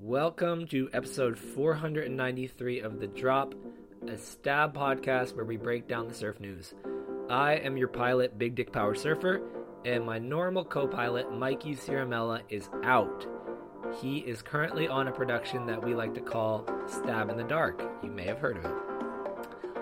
[0.00, 3.56] Welcome to episode 493 of The Drop,
[4.06, 6.72] a stab podcast where we break down the surf news.
[7.28, 9.42] I am your pilot, Big Dick Power Surfer,
[9.84, 13.26] and my normal co pilot, Mikey Ciaramella, is out.
[14.00, 17.82] He is currently on a production that we like to call Stab in the Dark.
[18.00, 18.74] You may have heard of it.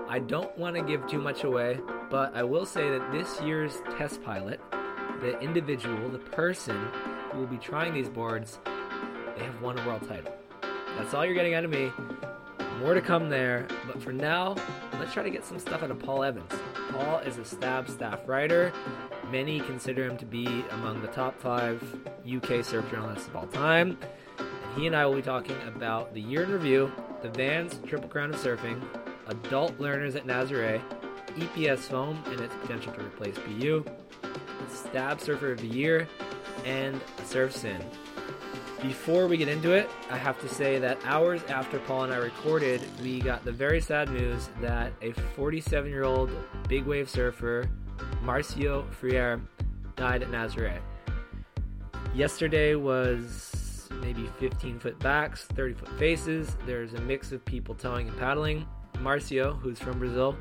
[0.08, 1.78] I don't want to give too much away,
[2.08, 4.62] but I will say that this year's test pilot,
[5.20, 6.88] the individual, the person
[7.30, 8.60] who will be trying these boards,
[9.36, 10.32] they have won a world title.
[10.96, 11.92] That's all you're getting out of me.
[12.80, 14.54] More to come there, but for now,
[14.98, 16.52] let's try to get some stuff out of Paul Evans.
[16.90, 18.72] Paul is a stab staff writer.
[19.30, 21.82] Many consider him to be among the top five
[22.30, 23.98] UK surf journalists of all time.
[24.38, 28.08] And he and I will be talking about the year in review, the Vans Triple
[28.08, 28.82] Crown of Surfing,
[29.26, 30.82] adult learners at Nazare,
[31.36, 33.84] EPS foam and its potential to replace PU,
[34.68, 36.08] Stab Surfer of the Year,
[36.64, 37.82] and Surf Sin.
[38.82, 42.18] Before we get into it, I have to say that hours after Paul and I
[42.18, 46.30] recorded, we got the very sad news that a 47 year old
[46.68, 47.68] big wave surfer,
[48.22, 49.40] Marcio Freire,
[49.96, 50.78] died at Nazare.
[52.14, 56.56] Yesterday was maybe 15 foot backs, 30 foot faces.
[56.66, 58.66] There's a mix of people towing and paddling.
[58.98, 60.36] Marcio, who's from Brazil,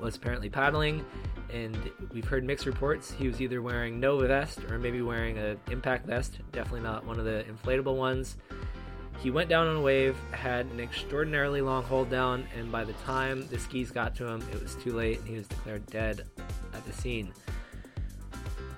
[0.00, 1.04] was apparently paddling,
[1.52, 1.76] and
[2.12, 3.10] we've heard mixed reports.
[3.10, 7.18] He was either wearing no vest or maybe wearing an impact vest, definitely not one
[7.18, 8.36] of the inflatable ones.
[9.20, 12.94] He went down on a wave, had an extraordinarily long hold down, and by the
[12.94, 16.26] time the skis got to him, it was too late, and he was declared dead
[16.74, 17.32] at the scene.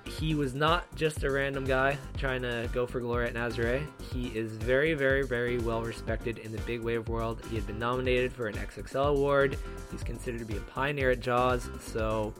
[0.05, 3.85] He was not just a random guy trying to go for glory at Nazare.
[4.13, 7.41] He is very, very, very well respected in the big wave world.
[7.49, 9.57] He had been nominated for an XXL award.
[9.91, 12.33] He's considered to be a pioneer at Jaws, so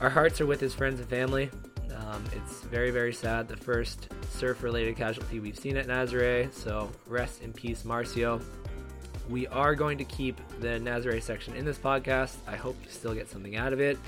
[0.00, 1.50] our hearts are with his friends and family.
[1.96, 3.48] Um, it's very, very sad.
[3.48, 8.42] The first surf related casualty we've seen at Nazare, so rest in peace, Marcio.
[9.28, 12.36] We are going to keep the Nazare section in this podcast.
[12.46, 13.98] I hope you still get something out of it.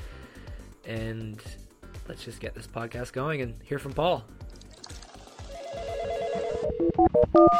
[0.86, 1.42] And
[2.08, 4.24] let's just get this podcast going and hear from Paul.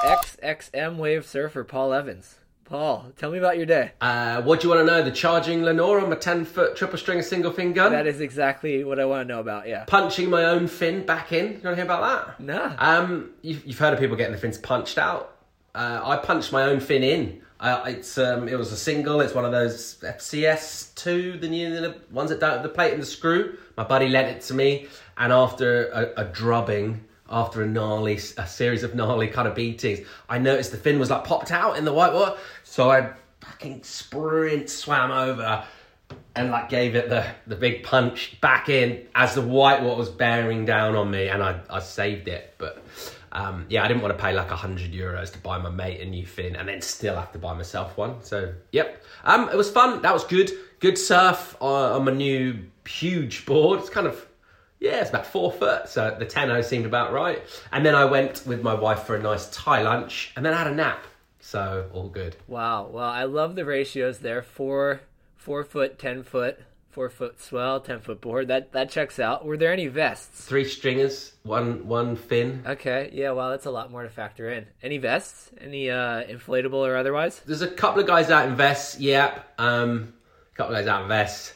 [0.05, 2.40] XXM Wave Surfer Paul Evans.
[2.71, 3.91] Paul, tell me about your day.
[4.01, 5.03] Uh, what do you want to know?
[5.03, 7.91] The charging Lenora, on my 10 foot triple string single fin gun.
[7.91, 9.83] That is exactly what I want to know about, yeah.
[9.89, 11.47] Punching my own fin back in.
[11.47, 12.41] You want to hear about that?
[12.41, 12.77] Nah.
[12.79, 15.37] Um, you've, you've heard of people getting the fins punched out.
[15.75, 17.43] Uh, I punched my own fin in.
[17.59, 19.21] Uh, it's um, it was a single.
[19.21, 22.93] It's one of those FCS two, the new the ones that don't have the plate
[22.93, 23.59] and the screw.
[23.77, 24.87] My buddy lent it to me,
[25.19, 30.07] and after a, a drubbing, after a gnarly, a series of gnarly kind of beatings,
[30.29, 32.37] I noticed the fin was like popped out in the white water.
[32.71, 35.65] So I fucking sprint swam over
[36.37, 40.09] and like gave it the, the big punch back in as the white water was
[40.09, 42.55] bearing down on me, and I, I saved it.
[42.59, 42.81] But
[43.33, 46.01] um, yeah, I didn't want to pay like a hundred euros to buy my mate
[46.01, 48.23] a new fin and then still have to buy myself one.
[48.23, 50.01] So yep, um, it was fun.
[50.03, 50.53] That was good.
[50.79, 53.81] Good surf on, on my new huge board.
[53.81, 54.29] It's kind of
[54.79, 57.43] yeah, it's about four foot, so the tenno seemed about right.
[57.73, 60.59] And then I went with my wife for a nice Thai lunch, and then I
[60.59, 61.05] had a nap.
[61.41, 62.37] So all good.
[62.47, 62.89] Wow.
[62.93, 64.43] Well, I love the ratios there.
[64.43, 65.01] Four,
[65.37, 68.49] four foot, ten foot, four foot swell, ten foot board.
[68.49, 69.45] That that checks out.
[69.45, 70.45] Were there any vests?
[70.45, 72.63] Three stringers, one one fin.
[72.67, 73.11] Okay.
[73.13, 73.33] Yeah.
[73.33, 74.67] Well, that's a lot more to factor in.
[74.83, 75.51] Any vests?
[75.61, 77.41] Any uh, inflatable or otherwise?
[77.47, 79.01] There's a couple of guys out in vests.
[79.01, 79.55] Yep.
[79.59, 80.13] Um,
[80.53, 81.55] a couple of guys out in vests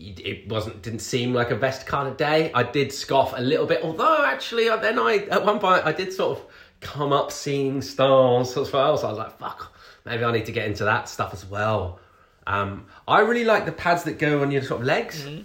[0.00, 2.52] it wasn't didn't seem like a vest kind of day.
[2.54, 6.12] I did scoff a little bit, although actually then I at one point I did
[6.12, 6.44] sort of
[6.80, 8.96] come up seeing stars as well.
[8.96, 9.74] So I was like, fuck,
[10.04, 12.00] maybe I need to get into that stuff as well.
[12.46, 15.42] Um, I really like the pads that go on your sort of legs, mm-hmm.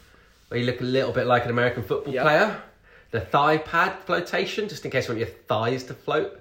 [0.47, 2.23] where you look a little bit like an American football yep.
[2.23, 2.61] player.
[3.11, 6.39] The thigh pad flotation, just in case you want your thighs to float.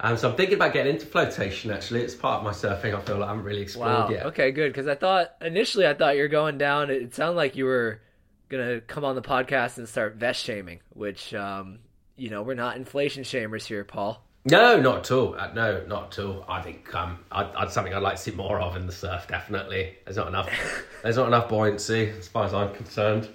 [0.00, 1.70] Um, so I'm thinking about getting into flotation.
[1.70, 2.94] Actually, it's part of my surfing.
[2.94, 4.08] I feel like I haven't really explored wow.
[4.10, 4.26] yet.
[4.26, 4.72] Okay, good.
[4.72, 6.90] Because I thought initially I thought you were going down.
[6.90, 8.00] It sounded like you were
[8.48, 11.78] gonna come on the podcast and start vest shaming, which um,
[12.16, 14.23] you know we're not inflation shamers here, Paul.
[14.46, 15.34] No, not at all.
[15.38, 16.44] Uh, no, not at all.
[16.46, 19.26] I think um, I'd, I'd, something I'd like to see more of in the surf.
[19.26, 20.50] Definitely, there's not enough.
[21.02, 23.28] there's not enough buoyancy as far as I'm concerned.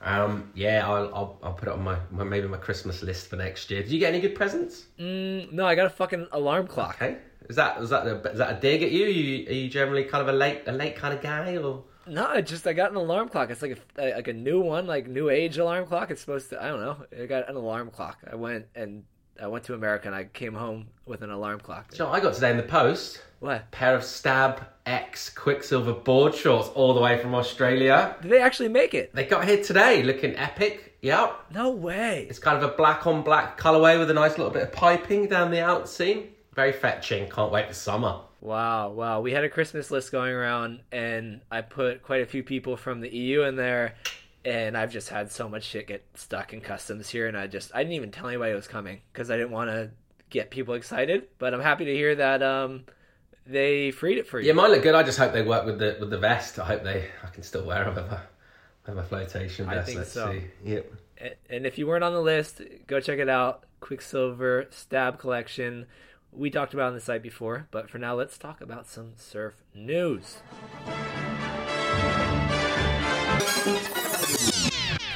[0.00, 3.36] Um, yeah, I'll, I'll, I'll put it on my, my, maybe my Christmas list for
[3.36, 3.82] next year.
[3.82, 4.84] Did you get any good presents?
[4.98, 6.96] Mm, no, I got a fucking alarm clock.
[6.96, 7.18] Okay,
[7.48, 9.04] is that is that a, is that a dig at you?
[9.04, 9.48] Are, you?
[9.48, 11.84] are you generally kind of a late a late kind of guy or?
[12.06, 13.50] No, I just I got an alarm clock.
[13.50, 16.10] It's like a like a new one, like new age alarm clock.
[16.10, 16.96] It's supposed to I don't know.
[17.22, 18.18] I got an alarm clock.
[18.30, 19.04] I went and
[19.40, 21.92] I went to America and I came home with an alarm clock.
[21.94, 23.20] So I got today in the post.
[23.40, 23.70] What?
[23.72, 28.16] Pair of Stab X Quiksilver board shorts all the way from Australia.
[28.22, 29.14] Did they actually make it?
[29.14, 30.98] They got here today, looking epic.
[31.02, 31.46] Yep.
[31.52, 32.26] No way.
[32.30, 35.26] It's kind of a black on black colorway with a nice little bit of piping
[35.28, 36.28] down the out seam.
[36.54, 37.28] very fetching.
[37.28, 38.20] Can't wait for summer.
[38.40, 39.20] Wow, wow.
[39.20, 43.00] We had a Christmas list going around, and I put quite a few people from
[43.00, 43.94] the EU in there,
[44.44, 47.70] and I've just had so much shit get stuck in customs here, and I just
[47.74, 49.90] I didn't even tell anybody it was coming because I didn't want to
[50.30, 51.28] get people excited.
[51.38, 52.84] But I'm happy to hear that um,
[53.46, 54.48] they freed it for you.
[54.48, 54.94] Yeah, mine look good.
[54.94, 56.58] I just hope they work with the with the vest.
[56.58, 58.22] I hope they I can still wear them a,
[58.86, 60.32] with a flotation I think Let's so.
[60.32, 60.44] see.
[60.64, 60.92] Yep.
[61.48, 63.64] And if you weren't on the list, go check it out.
[63.80, 65.86] Quiksilver Stab Collection.
[66.32, 69.12] We talked about it on the site before, but for now, let's talk about some
[69.16, 70.38] surf news.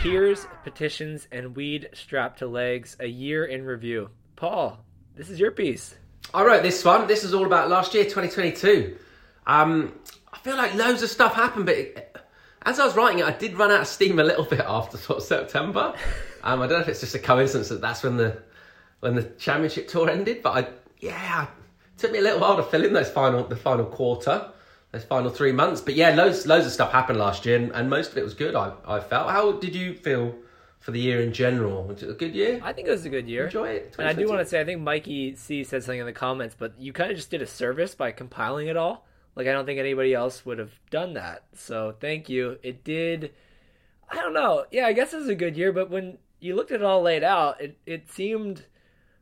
[0.02, 2.96] Peers, petitions, and weed strapped to legs.
[3.00, 4.10] A year in review.
[4.36, 4.78] Paul,
[5.16, 5.96] this is your piece.
[6.32, 7.08] I wrote this one.
[7.08, 8.96] This is all about last year, 2022.
[9.44, 9.92] Um,
[10.32, 12.16] I feel like loads of stuff happened, but it,
[12.62, 14.96] as I was writing it, I did run out of steam a little bit after
[14.98, 15.94] sort of September.
[16.44, 18.40] Um, I don't know if it's just a coincidence that that's when the
[19.00, 20.68] when the championship tour ended, but I
[21.00, 24.52] yeah, it took me a little while to fill in those final the final quarter,
[24.92, 25.80] those final three months.
[25.80, 28.34] But yeah, loads loads of stuff happened last year, and, and most of it was
[28.34, 28.54] good.
[28.54, 29.30] I I felt.
[29.30, 30.34] How did you feel
[30.80, 31.84] for the year in general?
[31.84, 32.60] Was it a good year?
[32.62, 33.46] I think it was a good year.
[33.46, 33.94] Enjoy it.
[33.98, 36.54] And I do want to say, I think Mikey C said something in the comments,
[36.58, 39.06] but you kind of just did a service by compiling it all.
[39.34, 41.44] Like, I don't think anybody else would have done that.
[41.54, 42.58] So, thank you.
[42.62, 43.32] It did.
[44.10, 44.64] I don't know.
[44.70, 47.02] Yeah, I guess it was a good year, but when you looked at it all
[47.02, 48.64] laid out, it, it seemed.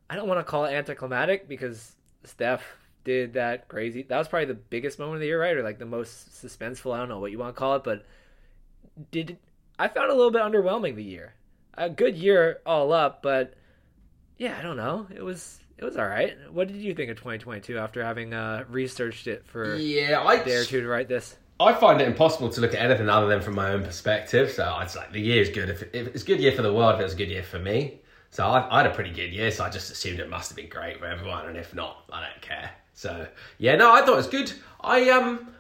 [0.09, 2.63] I don't want to call it anticlimactic because Steph
[3.07, 4.03] did that crazy.
[4.03, 5.57] That was probably the biggest moment of the year, right?
[5.57, 6.93] Or like the most suspenseful.
[6.93, 8.05] I don't know what you want to call it, but
[9.13, 9.39] did
[9.79, 11.35] I found a little bit underwhelming the year.
[11.75, 13.55] A good year all up, but
[14.39, 15.07] yeah, I don't know.
[15.15, 16.35] It was it was all right.
[16.51, 20.45] What did you think of 2022 after having uh, researched it for Yeah, I a
[20.45, 21.37] day or two to write this?
[21.61, 24.51] I find it impossible to look at anything other than from my own perspective.
[24.51, 25.71] So I'd say the year is good.
[25.71, 27.45] If, if it's a good year for the world, if it was a good year
[27.45, 28.01] for me.
[28.31, 29.51] So I, I had a pretty good year.
[29.51, 32.21] So I just assumed it must have been great for everyone, and if not, I
[32.21, 32.71] don't care.
[32.97, 33.27] So
[33.59, 34.53] yeah, no, I thought it was good.
[34.81, 35.55] I um,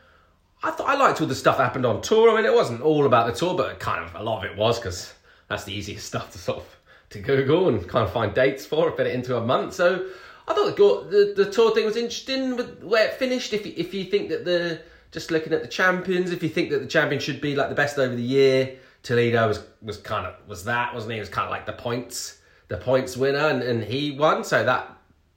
[0.62, 2.31] I thought I liked all the stuff that happened on tour.
[2.31, 4.56] I mean, it wasn't all about the tour, but kind of a lot of it
[4.56, 5.12] was because
[5.49, 6.77] that's the easiest stuff to sort of
[7.11, 9.75] to Google and kind of find dates for, fit it into a month.
[9.75, 10.09] So
[10.49, 13.53] I thought the, the the tour thing was interesting with where it finished.
[13.53, 14.81] If you, if you think that the
[15.12, 17.75] just looking at the champions, if you think that the champion should be like the
[17.75, 21.17] best over the year, Toledo was was kind of was that wasn't he?
[21.19, 22.38] He was kind of like the points
[22.69, 24.43] the points winner, and, and he won.
[24.43, 24.95] So that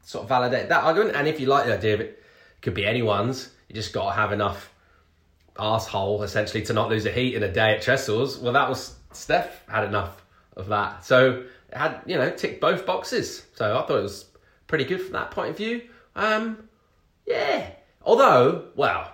[0.10, 1.16] sort of validate that argument.
[1.16, 2.24] And if you like the idea of it,
[2.64, 3.52] could be anyone's.
[3.68, 4.74] You just got to have enough
[5.60, 8.42] asshole essentially to not lose a heat in a day at Trestles.
[8.42, 10.26] Well, that was Steph had enough
[10.58, 13.46] of that, so it had you know ticked both boxes.
[13.54, 14.26] So I thought it was
[14.66, 15.84] pretty good from that point of view.
[16.16, 16.68] Um,
[17.28, 17.70] yeah.
[18.02, 19.14] Although, well,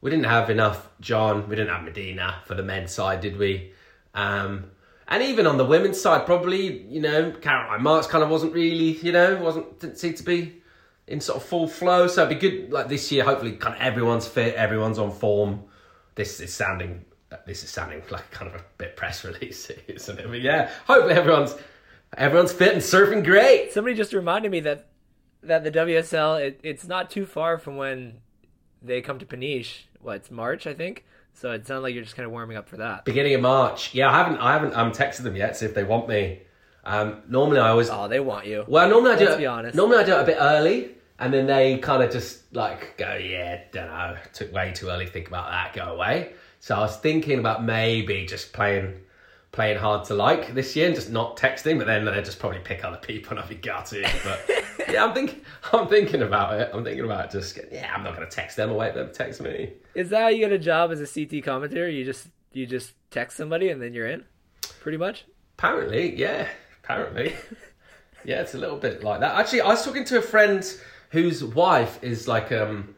[0.00, 1.48] we didn't have enough John.
[1.48, 3.72] We didn't have Medina for the men's side, did we?
[4.14, 4.70] Um,
[5.08, 8.98] and even on the women's side, probably you know Caroline Marks kind of wasn't really
[8.98, 10.62] you know wasn't didn't seem to be
[11.06, 12.06] in sort of full flow.
[12.08, 13.24] So it'd be good like this year.
[13.24, 15.64] Hopefully, kind of everyone's fit, everyone's on form.
[16.14, 17.04] This is sounding
[17.46, 20.26] this is sounding like kind of a bit press release, isn't it?
[20.28, 21.56] But yeah, hopefully everyone's
[22.16, 23.72] everyone's fit and surfing great.
[23.72, 24.88] Somebody just reminded me that
[25.42, 28.18] that the WSL it, it's not too far from when
[28.82, 29.84] they come to Peniche.
[30.00, 31.04] What it's March, I think.
[31.36, 33.04] So it sounds like you're just kind of warming up for that.
[33.04, 33.94] Beginning of March.
[33.94, 35.56] Yeah, I haven't I haven't um texted them yet.
[35.56, 36.42] See if they want me.
[36.84, 38.64] Um, normally I always Oh, they want you.
[38.68, 39.76] well normally I do Let's be honest.
[39.76, 43.14] normally I do it a bit early, and then they kind of just like go
[43.14, 46.32] yeah don't know took way too early to think about that go away.
[46.60, 48.94] So I was thinking about maybe just playing
[49.56, 52.60] playing hard to like this year and just not texting, but then they just probably
[52.60, 54.06] pick other people and I'll be gutted.
[54.22, 54.48] But
[54.90, 55.40] yeah, I'm thinking
[55.72, 56.70] I'm thinking about it.
[56.72, 59.14] I'm thinking about just yeah I'm not gonna text them or wait for them to
[59.14, 59.72] text me.
[59.94, 61.88] Is that how you get a job as a CT commentator?
[61.88, 64.24] You just you just text somebody and then you're in,
[64.80, 65.24] pretty much.
[65.58, 66.48] Apparently, yeah.
[66.84, 67.34] Apparently.
[68.24, 69.36] yeah, it's a little bit like that.
[69.36, 70.70] Actually, I was talking to a friend
[71.10, 72.94] whose wife is like um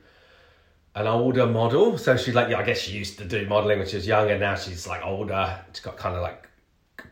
[0.97, 1.97] an older model.
[1.99, 4.37] So she's like, yeah, I guess she used to do modelling when she was younger.
[4.37, 5.61] Now she's like older.
[5.73, 6.48] She's got kind of like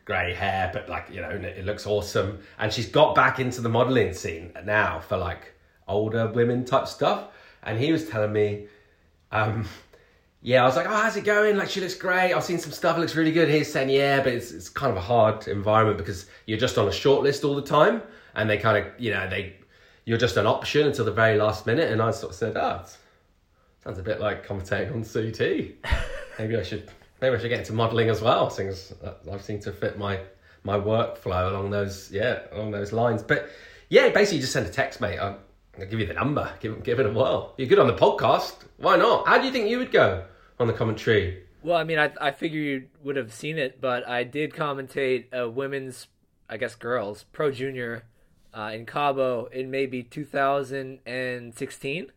[0.07, 2.39] grey hair, but like, you know, it looks awesome.
[2.59, 5.53] And she's got back into the modelling scene now for like
[5.87, 7.29] older women type stuff.
[7.63, 8.69] And he was telling me,
[9.33, 9.69] um,
[10.41, 11.57] yeah, I was like, oh, how's it going?
[11.57, 12.33] Like, she looks great.
[12.33, 12.97] I've seen some stuff.
[12.97, 13.49] It looks really good.
[13.49, 16.87] He's saying, yeah, but it's, it's kind of a hard environment because you're just on
[16.87, 18.01] a short list all the time.
[18.37, 19.57] And they kind of, you know, they,
[20.05, 21.91] you're just an option until the very last minute.
[21.91, 22.85] And I sort of said, oh,
[23.83, 25.93] sounds a bit like commentating on CT.
[26.39, 28.51] maybe I should, maybe I should get into modelling as well.
[28.51, 28.93] Since
[29.31, 30.21] I've seen to fit my,
[30.65, 33.23] my workflow along those, yeah, along those lines.
[33.23, 33.51] But
[33.89, 35.19] yeah, basically just send a text, mate.
[35.19, 35.39] I'll,
[35.79, 36.51] I'll give you the number.
[36.61, 37.55] Give, give it a whirl.
[37.57, 38.55] You're good on the podcast.
[38.79, 39.27] Why not?
[39.27, 40.25] How do you think you would go
[40.59, 41.43] on the commentary?
[41.63, 45.33] Well, I mean, I I figure you would have seen it, but I did commentate
[45.33, 46.07] a women's,
[46.49, 48.05] I guess, girls pro junior
[48.55, 52.13] uh, in Cabo in maybe 2016.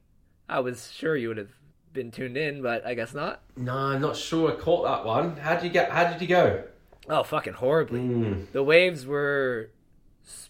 [0.48, 1.59] I was sure you would have
[1.94, 3.42] been tuned in, but I guess not.
[3.58, 5.38] No, I'm not sure I caught that one.
[5.38, 5.92] How did you get?
[5.92, 6.64] How did you go?
[7.10, 8.00] Oh, fucking horribly.
[8.02, 8.52] Mm.
[8.52, 9.72] The waves were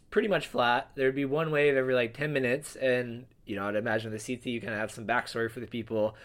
[0.10, 0.90] pretty much flat.
[0.96, 4.46] There'd be one wave every like 10 minutes, and you know, I'd imagine the CT,
[4.48, 6.16] you kind of have some backstory for the people.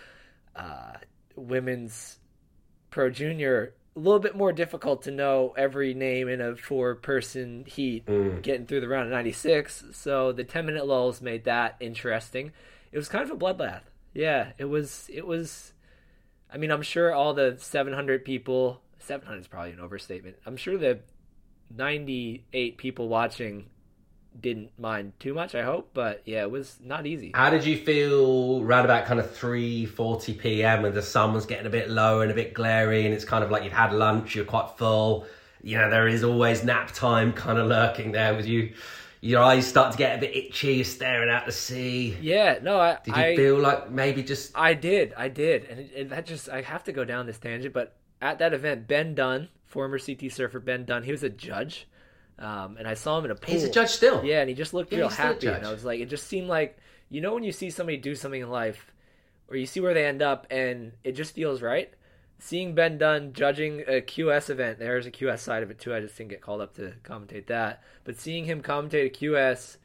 [0.56, 0.92] Uh,
[1.36, 2.18] women's
[2.90, 7.64] pro junior, a little bit more difficult to know every name in a four person
[7.66, 8.42] heat Mm.
[8.42, 9.84] getting through the round of 96.
[9.92, 12.52] So the 10 minute lulls made that interesting.
[12.92, 13.82] It was kind of a bloodbath.
[14.14, 15.72] Yeah, it was, it was,
[16.52, 20.36] I mean, I'm sure all the 700 people, 700 is probably an overstatement.
[20.46, 21.00] I'm sure the
[21.76, 23.66] 98 people watching
[24.40, 27.32] didn't mind too much, I hope, but yeah, it was not easy.
[27.34, 30.82] How did you feel round about kind of 3.40 p.m.
[30.82, 33.44] when the sun was getting a bit low and a bit glary and it's kind
[33.44, 35.26] of like you've had lunch, you're quite full.
[35.62, 38.74] You know, there is always nap time kind of lurking there with you.
[39.24, 42.14] Your eyes start to get a bit itchy, you're staring out the sea.
[42.20, 44.52] Yeah, no, I Did you I, feel like maybe just...
[44.54, 47.72] I did, I did, and it, that just I have to go down this tangent,
[47.72, 51.88] but at that event, Ben Dunn, former CT surfer Ben Dunn, he was a judge,
[52.38, 53.54] um, and I saw him in a pool.
[53.54, 54.22] He's a judge still.
[54.22, 55.64] Yeah, and he just looked Yeah, real happy, and.
[55.64, 56.76] I was like, it just seemed like
[57.08, 58.92] you know when you see somebody do something in life,
[59.48, 61.90] or you see where they end up, and it just feels right.
[62.44, 65.94] Seeing Ben Dunn judging a QS event, there's a QS side of it too.
[65.94, 69.78] I just didn't get called up to commentate that, but seeing him commentate a QS,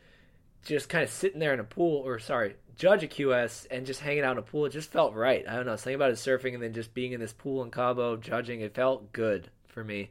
[0.66, 4.01] just kind of sitting there in a pool, or sorry, judge a QS and just
[4.01, 5.48] hanging out in a pool, it just felt right.
[5.48, 7.72] I don't know, something about his surfing and then just being in this pool in
[7.72, 10.10] Cabo judging, it felt good for me.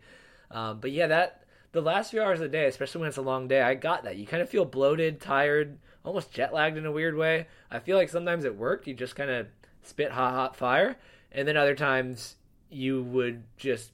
[0.51, 3.23] Um, but yeah, that the last few hours of the day, especially when it's a
[3.23, 4.17] long day, I got that.
[4.17, 7.47] You kind of feel bloated, tired, almost jet lagged in a weird way.
[7.71, 9.49] I feel like sometimes at work you just kind of
[9.83, 10.97] spit hot, hot fire,
[11.31, 12.37] and then other times
[12.71, 13.91] you would just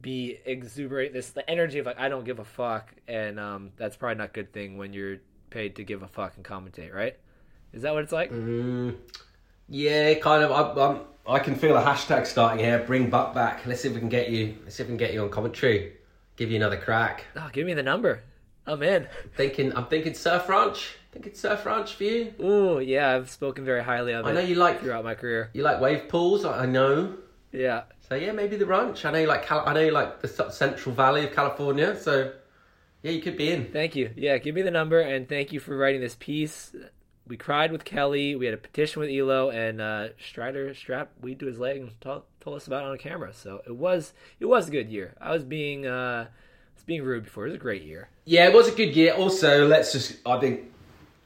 [0.00, 1.12] be exuberant.
[1.12, 4.30] This the energy of like I don't give a fuck, and um, that's probably not
[4.30, 5.18] a good thing when you're
[5.50, 7.16] paid to give a fuck and commentate, right?
[7.72, 8.30] Is that what it's like?
[8.30, 8.96] Mm,
[9.68, 10.52] yeah, kind of.
[10.52, 12.78] I, I'm, I can feel a hashtag starting here.
[12.80, 13.64] Bring Buck back.
[13.66, 14.56] Let's see if we can get you.
[14.64, 15.94] Let's see if we can get you on commentary.
[16.36, 17.24] Give you another crack.
[17.36, 18.22] Oh, give me the number.
[18.66, 19.06] I'm in.
[19.36, 20.96] Thinking, I'm thinking Surf Ranch.
[21.12, 22.34] Thinking Surf Ranch for you.
[22.40, 25.50] Oh yeah, I've spoken very highly of I it know you like throughout my career.
[25.52, 26.44] you like wave pools.
[26.44, 27.14] I I know.
[27.54, 29.04] Yeah, So yeah, maybe the ranch.
[29.04, 29.46] I know you like.
[29.46, 31.96] Cal- I know you like the Central Valley of California.
[31.98, 32.32] So
[33.02, 33.70] yeah, you could be in.
[33.70, 34.10] Thank you.
[34.16, 36.74] Yeah, give me the number and thank you for writing this piece.
[37.26, 38.34] We cried with Kelly.
[38.34, 42.00] We had a petition with Elo and uh, Strider strapped weed to his leg and
[42.00, 43.32] told, told us about it on camera.
[43.32, 45.14] So it was it was a good year.
[45.20, 47.44] I was being uh, I was being rude before.
[47.46, 48.08] It was a great year.
[48.24, 49.14] Yeah, it was a good year.
[49.14, 50.16] Also, let's just.
[50.26, 50.72] I think.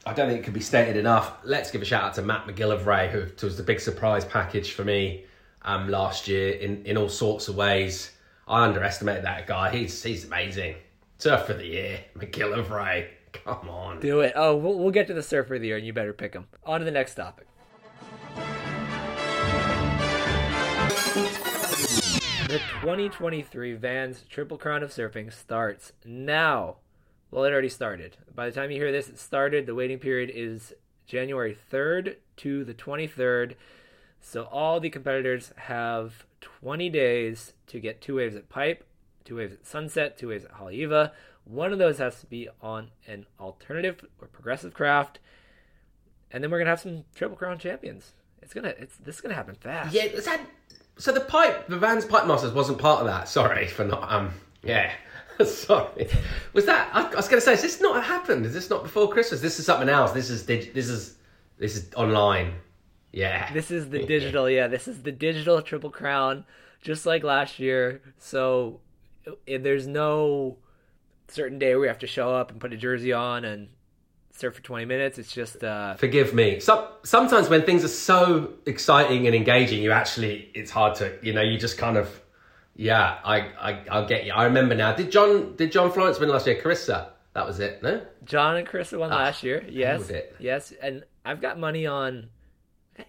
[0.05, 1.33] I don't think it could be stated enough.
[1.43, 4.83] Let's give a shout out to Matt McGillivray, who was the big surprise package for
[4.85, 5.25] me
[5.63, 8.11] um, last year in, in all sorts of ways.
[8.47, 9.71] I underestimated that guy.
[9.71, 10.75] He's he's amazing.
[11.17, 13.07] Surf of the year, McGillivray.
[13.31, 13.99] Come on.
[13.99, 14.33] Do it.
[14.35, 16.47] Oh, we'll, we'll get to the surfer of the year, and you better pick him.
[16.65, 17.45] On to the next topic.
[22.47, 26.77] The 2023 Vans Triple Crown of Surfing starts now.
[27.29, 28.17] Well, it already started.
[28.33, 29.67] By the time you hear this, it started.
[29.67, 30.73] The waiting period is
[31.05, 33.53] January 3rd to the 23rd.
[34.21, 38.85] So all the competitors have 20 days to get two waves at Pipe,
[39.25, 41.11] two waves at Sunset, two waves at Haleiwa.
[41.45, 45.19] One of those has to be on an alternative or progressive craft,
[46.31, 48.11] and then we're gonna have some Triple Crown champions.
[48.41, 49.93] It's gonna, it's this is gonna happen fast.
[49.93, 50.41] Yeah, is that
[50.97, 51.11] so?
[51.11, 53.27] The pipe, the Vans Pipe Masters wasn't part of that.
[53.27, 54.11] Sorry for not.
[54.11, 54.31] Um,
[54.63, 54.91] yeah,
[55.45, 56.07] sorry.
[56.53, 56.89] Was that?
[56.93, 58.45] I, I was going to say, is this not happened?
[58.45, 59.41] Is this not before Christmas?
[59.41, 60.11] This is something else.
[60.11, 61.15] This is this is
[61.57, 62.53] this is online.
[63.11, 63.51] Yeah.
[63.53, 64.67] This is the digital, yeah.
[64.67, 66.45] This is the digital Triple Crown,
[66.81, 68.01] just like last year.
[68.17, 68.79] So
[69.47, 70.57] there's no
[71.27, 73.69] certain day where we have to show up and put a jersey on and
[74.31, 75.17] surf for 20 minutes.
[75.19, 76.59] It's just uh, Forgive me.
[76.59, 81.33] Some, sometimes when things are so exciting and engaging, you actually it's hard to you
[81.33, 82.21] know you just kind of
[82.75, 84.31] yeah I I I'll get you.
[84.33, 84.93] I remember now.
[84.95, 86.59] Did John did John Florence win last year?
[86.61, 87.83] Carissa, that was it.
[87.83, 88.01] No.
[88.23, 89.63] John and Chris won Ah, last year.
[89.69, 90.35] Yes, it.
[90.39, 92.29] yes, and I've got money on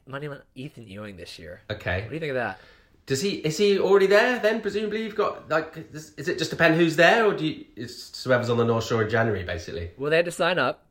[0.06, 1.61] money on Ethan Ewing this year.
[1.70, 2.02] Okay.
[2.02, 2.61] What do you think of that?
[3.06, 4.38] Does he is he already there?
[4.38, 7.64] Then presumably you've got like is, is it just depend who's there or do you
[7.76, 9.90] it's whoever's on the North Shore in January basically?
[9.99, 10.87] Well, they had to sign up.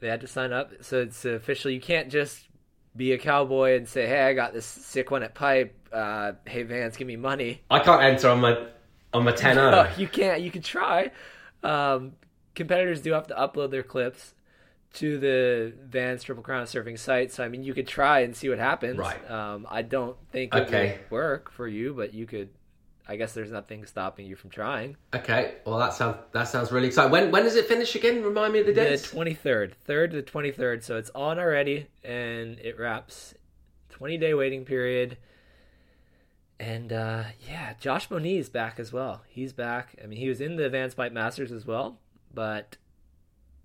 [0.00, 1.70] They had to sign up, so it's official.
[1.70, 2.46] You can't just
[2.94, 5.74] be a cowboy and say, "Hey, I got this sick one at Pipe.
[5.92, 8.66] Uh, hey, Vans, give me money." I can't enter on my
[9.14, 10.42] on my 10 No, you can't.
[10.42, 11.10] You can try.
[11.62, 12.12] Um,
[12.54, 14.34] competitors do have to upload their clips
[14.94, 17.32] to the Vans Triple Crown Surfing site.
[17.32, 18.98] So I mean, you could try and see what happens.
[18.98, 19.30] Right.
[19.30, 20.98] Um, I don't think it Okay.
[21.02, 22.50] would work for you, but you could
[23.06, 24.96] I guess there's nothing stopping you from trying.
[25.14, 27.12] Okay, well that sounds that sounds really exciting.
[27.12, 28.22] When when does it finish again?
[28.22, 30.82] Remind me of the The 23rd, 3rd to the 23rd.
[30.82, 33.34] So it's on already, and it wraps
[33.90, 35.18] 20 day waiting period.
[36.58, 39.22] And uh, yeah, Josh Moniz back as well.
[39.28, 39.96] He's back.
[40.02, 41.98] I mean, he was in the Advanced Pipe Masters as well,
[42.32, 42.76] but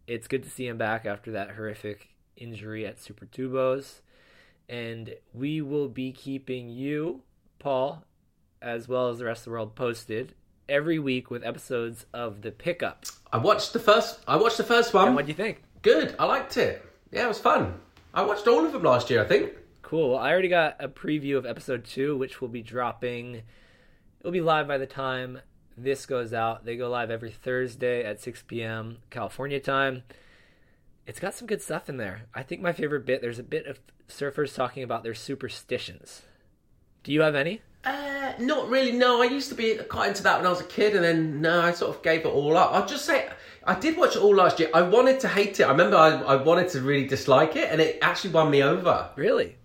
[0.09, 4.01] it's good to see him back after that horrific injury at Supertubos.
[4.67, 7.21] And we will be keeping you,
[7.59, 8.03] Paul,
[8.59, 10.33] as well as the rest of the world posted
[10.67, 13.05] every week with episodes of the pickup.
[13.31, 14.19] I watched the first.
[14.27, 15.13] I watched the first one.
[15.13, 15.61] What do you think?
[15.83, 16.15] Good.
[16.17, 16.83] I liked it.
[17.11, 17.79] Yeah, it was fun.
[18.11, 19.23] I watched all of them last year.
[19.23, 19.53] I think.
[19.83, 20.17] Cool.
[20.17, 23.43] I already got a preview of episode two, which will be dropping.
[24.19, 25.39] It'll be live by the time
[25.83, 26.65] this goes out.
[26.65, 28.97] They go live every Thursday at 6 p.m.
[29.09, 30.03] California time.
[31.05, 32.23] It's got some good stuff in there.
[32.35, 36.21] I think my favorite bit, there's a bit of surfers talking about their superstitions.
[37.03, 37.61] Do you have any?
[37.83, 38.91] Uh, not really.
[38.91, 41.41] No, I used to be quite into that when I was a kid, and then
[41.41, 42.73] no, I sort of gave it all up.
[42.73, 43.29] I'll just say
[43.63, 44.69] I did watch it all last year.
[44.73, 45.63] I wanted to hate it.
[45.63, 49.09] I remember I, I wanted to really dislike it, and it actually won me over.
[49.15, 49.55] Really?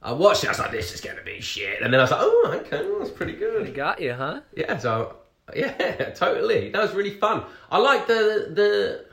[0.00, 0.46] I watched it.
[0.46, 2.88] I was like, "This is gonna be shit," and then I was like, "Oh, okay,
[2.98, 4.40] that's pretty It good." got you, huh?
[4.56, 5.16] Yeah, so
[5.54, 6.70] yeah, totally.
[6.70, 7.44] That was really fun.
[7.70, 9.06] I like the the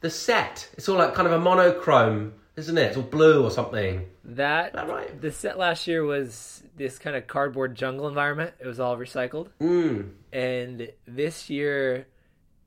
[0.00, 0.68] the set.
[0.74, 2.82] It's all like kind of a monochrome, isn't it?
[2.82, 4.06] It's all blue or something.
[4.24, 5.20] That, that right?
[5.20, 8.54] the set last year was this kind of cardboard jungle environment.
[8.58, 9.48] It was all recycled.
[9.60, 10.10] Mm.
[10.32, 12.06] and this year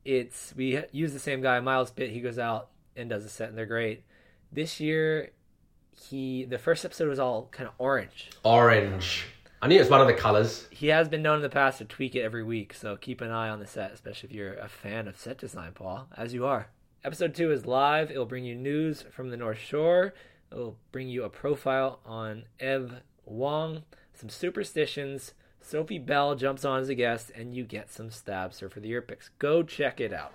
[0.05, 3.49] it's we use the same guy miles pitt he goes out and does a set
[3.49, 4.03] and they're great
[4.51, 5.31] this year
[6.09, 9.25] he the first episode was all kind of orange Orange.
[9.61, 10.67] I knew it was one of the colours.
[10.71, 13.29] he has been known in the past to tweak it every week so keep an
[13.31, 16.45] eye on the set especially if you're a fan of set design paul as you
[16.45, 16.69] are.
[17.03, 18.11] Episode 2 is live.
[18.11, 20.13] It'll bring you news from the north shore.
[20.51, 25.33] It'll bring you a profile on ev wong some superstitions.
[25.61, 29.01] Sophie bell jumps on as a guest and you get some stab surfer the year
[29.01, 30.31] picks go check it out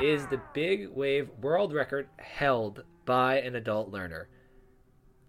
[0.00, 4.28] is the big wave world record held by an adult learner.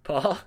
[0.04, 0.38] Paul,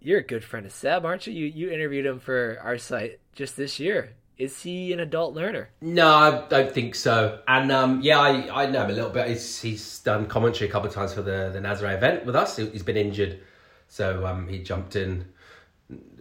[0.00, 1.32] you're a good friend of Seb, aren't you?
[1.32, 4.14] You you interviewed him for our site just this year.
[4.36, 5.70] Is he an adult learner?
[5.80, 7.40] No, I don't think so.
[7.48, 9.26] And um, yeah, I, I know him a little bit.
[9.26, 12.56] He's, he's done commentary a couple of times for the, the Nazare event with us.
[12.56, 13.40] He- He's been injured,
[13.88, 15.24] so um, he jumped in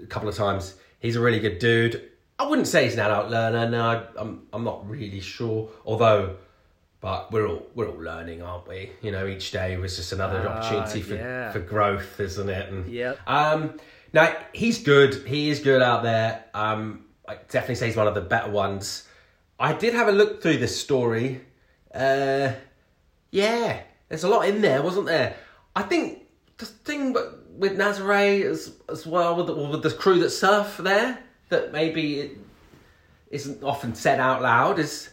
[0.01, 0.75] a couple of times.
[0.99, 2.10] He's a really good dude.
[2.39, 3.69] I wouldn't say he's an adult learner.
[3.69, 5.69] No, I'm I'm not really sure.
[5.86, 6.38] Although,
[7.01, 8.91] but we're all we're all learning, aren't we?
[9.01, 11.51] You know, each day was just another Ah, opportunity for, yeah.
[11.51, 12.71] for growth, isn't it?
[12.71, 13.19] And Yep.
[13.27, 13.79] um,
[14.13, 15.13] now he's good.
[15.27, 16.43] He is good out there.
[16.53, 19.07] Um, I definitely say he's one of the better ones.
[19.60, 21.41] I did have a look through this story.
[21.93, 22.53] Uh,
[23.31, 25.36] yeah, there's a lot in there, wasn't there?
[25.75, 26.23] I think
[26.57, 30.77] the thing with- with Nazare as as well with the, with the crew that surf
[30.77, 31.17] there
[31.49, 32.38] that maybe it
[33.31, 35.10] isn't often said out loud is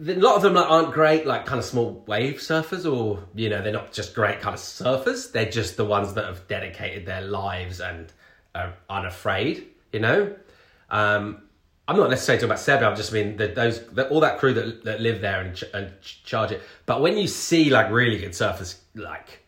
[0.00, 3.48] a lot of them like, aren't great like kind of small wave surfers or you
[3.48, 7.06] know they're not just great kind of surfers they're just the ones that have dedicated
[7.06, 8.12] their lives and
[8.54, 10.34] are unafraid you know
[10.90, 11.42] um
[11.86, 14.54] i'm not necessarily talking about Seb, i'm just mean that those that, all that crew
[14.54, 17.90] that, that live there and, ch- and ch- charge it but when you see like
[17.90, 19.40] really good surfers like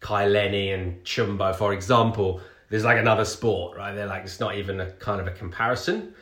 [0.00, 3.92] Kai Lenny and Chumbo, for example, there's like another sport, right?
[3.94, 6.14] They're like it's not even a kind of a comparison.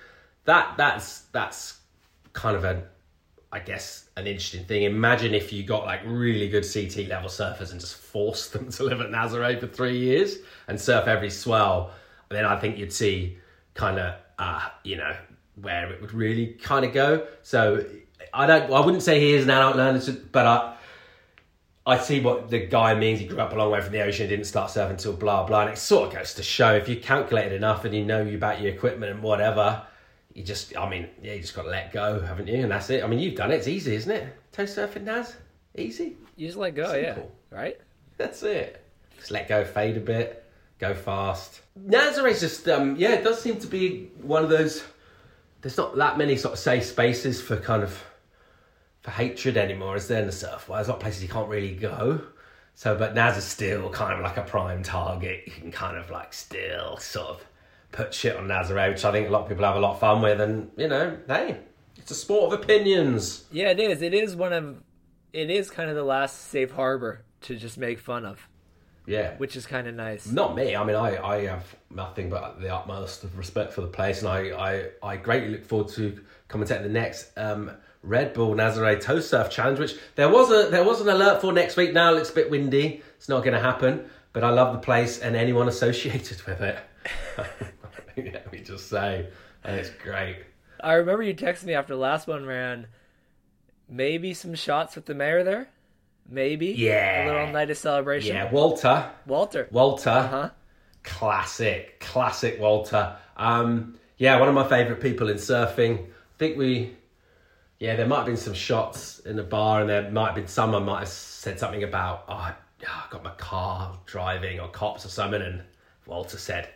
[0.45, 1.79] That that's that's
[2.33, 2.83] kind of a,
[3.51, 4.83] I guess, an interesting thing.
[4.83, 8.85] Imagine if you got like really good CT level surfers and just forced them to
[8.85, 11.93] live at Nazare for three years and surf every swell.
[12.29, 13.39] Then I think you'd see
[13.75, 15.17] kind of, uh, you know,
[15.63, 17.27] where it would really kind of go.
[17.43, 17.85] So
[18.35, 20.01] I don't, I wouldn't say he is an adult learner,
[20.33, 20.75] but I.
[21.87, 23.19] I see what the guy means.
[23.19, 25.63] He grew up a long way from the ocean, didn't start surfing until blah blah.
[25.63, 28.61] And it sort of goes to show if you calculated enough and you know about
[28.61, 29.87] your equipment and whatever,
[30.39, 32.63] you just, I mean, yeah, you just got to let go, haven't you?
[32.63, 33.03] And that's it.
[33.03, 33.57] I mean, you've done it.
[33.57, 34.35] It's easy, isn't it?
[34.53, 35.37] Toe surfing, Naz,
[35.77, 36.17] easy.
[36.37, 37.33] You just let go, Simple.
[37.51, 37.59] yeah.
[37.59, 37.81] Right?
[38.17, 38.85] That's it.
[39.19, 40.45] Just let go, fade a bit,
[40.79, 41.61] go fast.
[41.77, 44.85] Nazare's just, um, yeah, it does seem to be one of those.
[45.61, 48.01] There's not that many sort of safe spaces for kind of
[49.01, 50.69] for hatred anymore, is there in the surf?
[50.69, 52.21] Well, there's a lot of places you can't really go.
[52.75, 55.43] So, but Naz is still kind of like a prime target.
[55.47, 57.45] You can kind of like still sort of
[57.93, 60.01] put shit on Nazare, which I think a lot of people have a lot of
[60.01, 60.41] fun with.
[60.41, 61.59] And you know, hey,
[61.97, 63.45] it's a sport of opinions.
[63.51, 64.03] Yeah, it is.
[64.03, 64.83] It is one of
[65.33, 68.49] it is kind of the last safe harbor to just make fun of,
[69.07, 70.27] Yeah, which is kind of nice.
[70.27, 70.75] Not me.
[70.75, 74.29] I mean, I, I have nothing but the utmost of respect for the place, and
[74.29, 74.51] I,
[75.03, 77.71] I, I greatly look forward to commentating the next um,
[78.03, 81.53] Red Bull Nazare Toe Surf Challenge, which there was a there was an alert for
[81.53, 81.93] next week.
[81.93, 83.03] Now it looks a bit windy.
[83.17, 84.09] It's not going to happen.
[84.33, 86.79] but I love the place and anyone associated with it.
[88.33, 89.29] Let me just say,
[89.65, 90.39] and it's great.
[90.81, 92.87] I remember you texted me after the last one ran.
[93.89, 95.69] Maybe some shots with the mayor there.
[96.29, 96.69] Maybe.
[96.69, 97.25] Yeah.
[97.25, 98.37] A little night of celebration.
[98.37, 99.11] Yeah, Walter.
[99.27, 99.69] Walter.
[99.71, 100.11] Walter.
[100.11, 100.51] Uh-huh.
[101.03, 103.17] Classic, classic Walter.
[103.37, 106.01] Um, yeah, one of my favourite people in surfing.
[106.05, 106.97] I think we,
[107.79, 110.49] yeah, there might have been some shots in the bar, and there might have been
[110.49, 112.55] someone might have said something about, oh, I
[113.11, 115.63] got my car driving or cops or something, and
[116.07, 116.69] Walter said,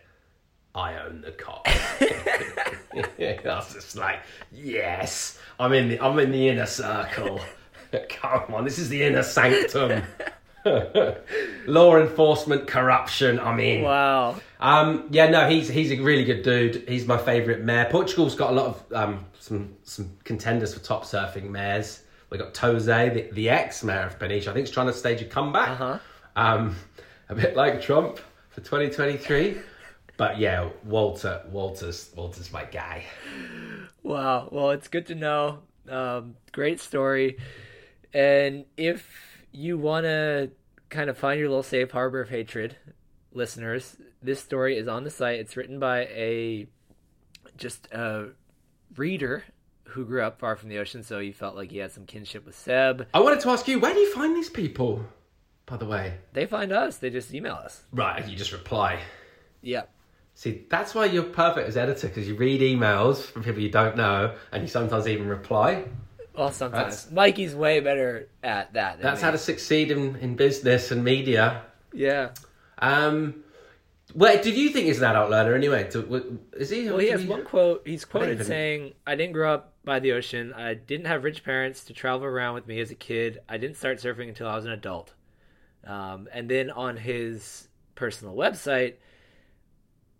[0.74, 1.62] I own the car.
[1.66, 7.40] I was just like, yes, I'm in the, I'm in the inner circle.
[8.08, 10.02] Come on, this is the inner sanctum.
[11.66, 13.38] Law enforcement, corruption.
[13.40, 14.36] I mean, Wow.
[14.60, 16.88] um, yeah, no, he's he's a really good dude.
[16.88, 17.88] He's my favourite mayor.
[17.90, 22.02] Portugal's got a lot of um, some some contenders for top surfing mayors.
[22.30, 24.42] We got Tose, the, the ex mayor of Peniche.
[24.48, 25.68] I think he's trying to stage a comeback.
[25.80, 25.98] Uh-huh.
[26.36, 26.76] Um,
[27.28, 28.18] a bit like Trump
[28.50, 29.58] for 2023.
[30.16, 33.04] But yeah, Walter, Walter's Walter's my guy.
[34.02, 34.48] Wow.
[34.50, 35.60] Well, it's good to know.
[35.88, 37.38] Um, great story.
[38.12, 39.08] And if
[39.52, 40.50] you want to
[40.90, 42.76] kind of find your little safe harbor of hatred,
[43.32, 45.40] listeners, this story is on the site.
[45.40, 46.66] It's written by a
[47.56, 48.28] just a
[48.96, 49.44] reader
[49.84, 52.46] who grew up far from the ocean, so he felt like he had some kinship
[52.46, 53.06] with Seb.
[53.12, 55.04] I wanted to ask you, where do you find these people?
[55.66, 56.96] By the way, They find us.
[56.96, 57.82] They just email us.
[57.92, 58.26] right?
[58.26, 59.00] You just reply.
[59.62, 59.82] Yeah.
[60.34, 63.96] See, that's why you're perfect as editor because you read emails from people you don't
[63.96, 65.84] know, and you sometimes even reply.
[66.36, 69.00] Well, sometimes That's- Mikey's way better at that.
[69.02, 69.24] That's me.
[69.26, 71.62] how to succeed in, in business and media.
[71.92, 72.30] Yeah.
[72.78, 73.44] Um,
[74.14, 75.88] wait, did you think he's an adult learner anyway?
[75.90, 76.88] Do- Is he?
[76.88, 77.82] Well, he has one quote.
[77.86, 80.54] He's quoted even- saying, "I didn't grow up by the ocean.
[80.54, 83.40] I didn't have rich parents to travel around with me as a kid.
[83.48, 85.12] I didn't start surfing until I was an adult."
[85.84, 88.94] Um, and then on his personal website,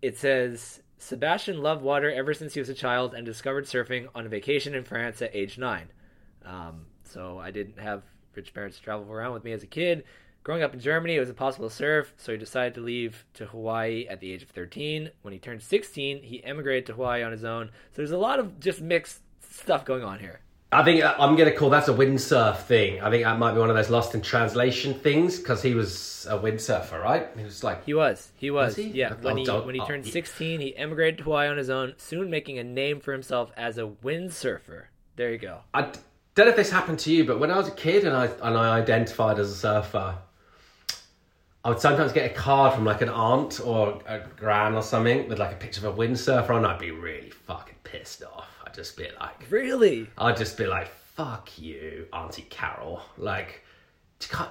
[0.02, 4.26] it says Sebastian loved water ever since he was a child and discovered surfing on
[4.26, 5.88] a vacation in France at age nine.
[6.44, 8.02] Um, so I didn't have
[8.34, 10.04] rich parents travel around with me as a kid.
[10.42, 13.46] Growing up in Germany, it was impossible to surf, so he decided to leave to
[13.46, 15.10] Hawaii at the age of 13.
[15.22, 17.68] When he turned 16, he emigrated to Hawaii on his own.
[17.92, 20.40] So there's a lot of just mixed stuff going on here.
[20.72, 23.02] I think uh, I'm going to call that's a windsurf thing.
[23.02, 26.26] I think that might be one of those lost in translation things because he was
[26.30, 27.28] a windsurfer, right?
[27.36, 28.32] He was like, He was.
[28.36, 28.68] He was.
[28.68, 28.84] Was he?
[28.84, 29.12] Yeah.
[29.20, 32.30] When he when he turned I'll- 16, he emigrated to Hawaii on his own, soon
[32.30, 34.84] making a name for himself as a windsurfer.
[35.16, 35.58] There you go.
[35.74, 38.16] I don't know if this happened to you, but when I was a kid and
[38.16, 40.16] I and I identified as a surfer,
[41.64, 45.28] I would sometimes get a card from like an aunt or a gran or something
[45.28, 48.48] with like a picture of a windsurfer, and I'd be really fucking pissed off.
[48.72, 50.08] I'd just be like, Really?
[50.16, 53.60] I'd just be like, "Fuck you, Auntie Carol." Like,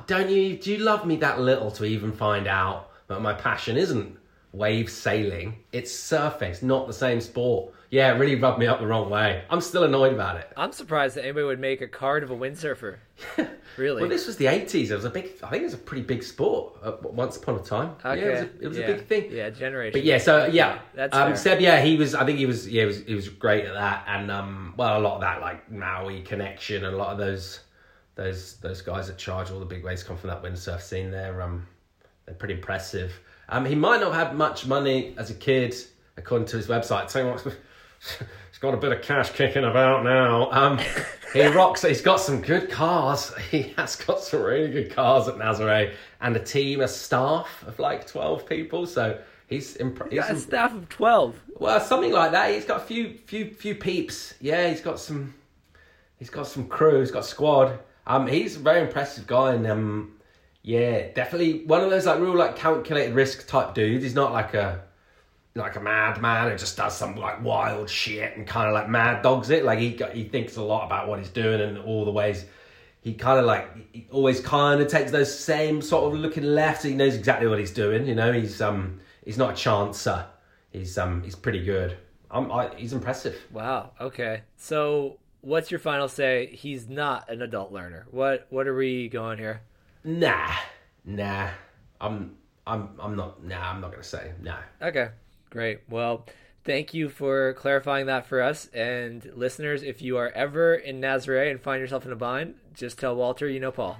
[0.05, 0.57] don't you?
[0.57, 4.15] Do you love me that little to even find out that my passion isn't
[4.51, 5.55] wave sailing?
[5.71, 6.51] It's surfing.
[6.51, 7.73] It's not the same sport.
[7.91, 9.43] Yeah, it really rubbed me up the wrong way.
[9.49, 10.49] I'm still annoyed about it.
[10.55, 12.97] I'm surprised that anybody would make a card of a windsurfer.
[13.77, 14.01] Really?
[14.01, 14.89] Well, this was the 80s.
[14.89, 15.31] It was a big.
[15.41, 17.95] I think it was a pretty big sport uh, once upon a time.
[18.03, 18.83] Yeah, it was a, it was yeah.
[18.83, 19.31] a big thing.
[19.31, 19.97] Yeah, generation.
[19.97, 21.35] But yeah, so yeah, That's um, fair.
[21.37, 21.61] Seb.
[21.61, 22.13] Yeah, he was.
[22.13, 22.67] I think he was.
[22.67, 23.03] Yeah, he was.
[23.03, 26.83] He was great at that, and um, well, a lot of that like Maui connection,
[26.83, 27.61] and a lot of those,
[28.15, 31.09] those, those guys that charge all the big waves come from that windsurf scene.
[31.09, 31.65] They're um,
[32.25, 33.13] they're pretty impressive.
[33.47, 35.75] Um, he might not have had much money as a kid,
[36.17, 37.09] according to his website.
[37.09, 37.33] So
[38.01, 40.51] he's got a bit of cash kicking about now.
[40.51, 40.79] Um,
[41.33, 41.83] he rocks.
[41.83, 43.33] He's got some good cars.
[43.51, 47.79] He has got some really good cars at Nazare, and a team, a staff of
[47.79, 48.85] like twelve people.
[48.85, 50.17] So he's impressive.
[50.17, 51.35] Got a staff of 12.
[51.57, 52.53] Well, something like that.
[52.53, 54.33] He's got a few, few, few peeps.
[54.41, 55.33] Yeah, he's got some.
[56.17, 56.99] He's got some crew.
[56.99, 57.79] He's got squad.
[58.07, 60.13] Um, he's a very impressive guy, and um,
[60.63, 64.03] yeah, definitely one of those like real like calculated risk type dudes.
[64.03, 64.83] He's not like a
[65.55, 69.21] like a madman who just does some like wild shit and kind of like mad
[69.21, 69.65] dogs it.
[69.65, 72.45] Like he he thinks a lot about what he's doing and all the ways.
[73.01, 76.83] He kind of like he always kind of takes those same sort of looking left.
[76.83, 78.07] He knows exactly what he's doing.
[78.07, 80.25] You know, he's um he's not a chancer.
[80.71, 81.97] He's um he's pretty good.
[82.29, 83.35] Um, I, he's impressive.
[83.51, 83.91] Wow.
[83.99, 84.43] Okay.
[84.55, 86.45] So, what's your final say?
[86.53, 88.07] He's not an adult learner.
[88.09, 89.61] What What are we going here?
[90.03, 90.53] Nah,
[91.03, 91.49] nah.
[91.99, 93.43] I'm I'm I'm not.
[93.43, 94.59] Nah, I'm not gonna say nah.
[94.81, 95.09] Okay.
[95.51, 95.81] Great.
[95.89, 96.25] Well,
[96.63, 98.67] thank you for clarifying that for us.
[98.67, 102.97] And listeners, if you are ever in Nazaré and find yourself in a bind, just
[102.97, 103.97] tell Walter you know Paul.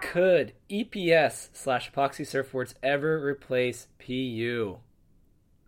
[0.00, 4.78] Could EPS slash epoxy surfboards ever replace PU?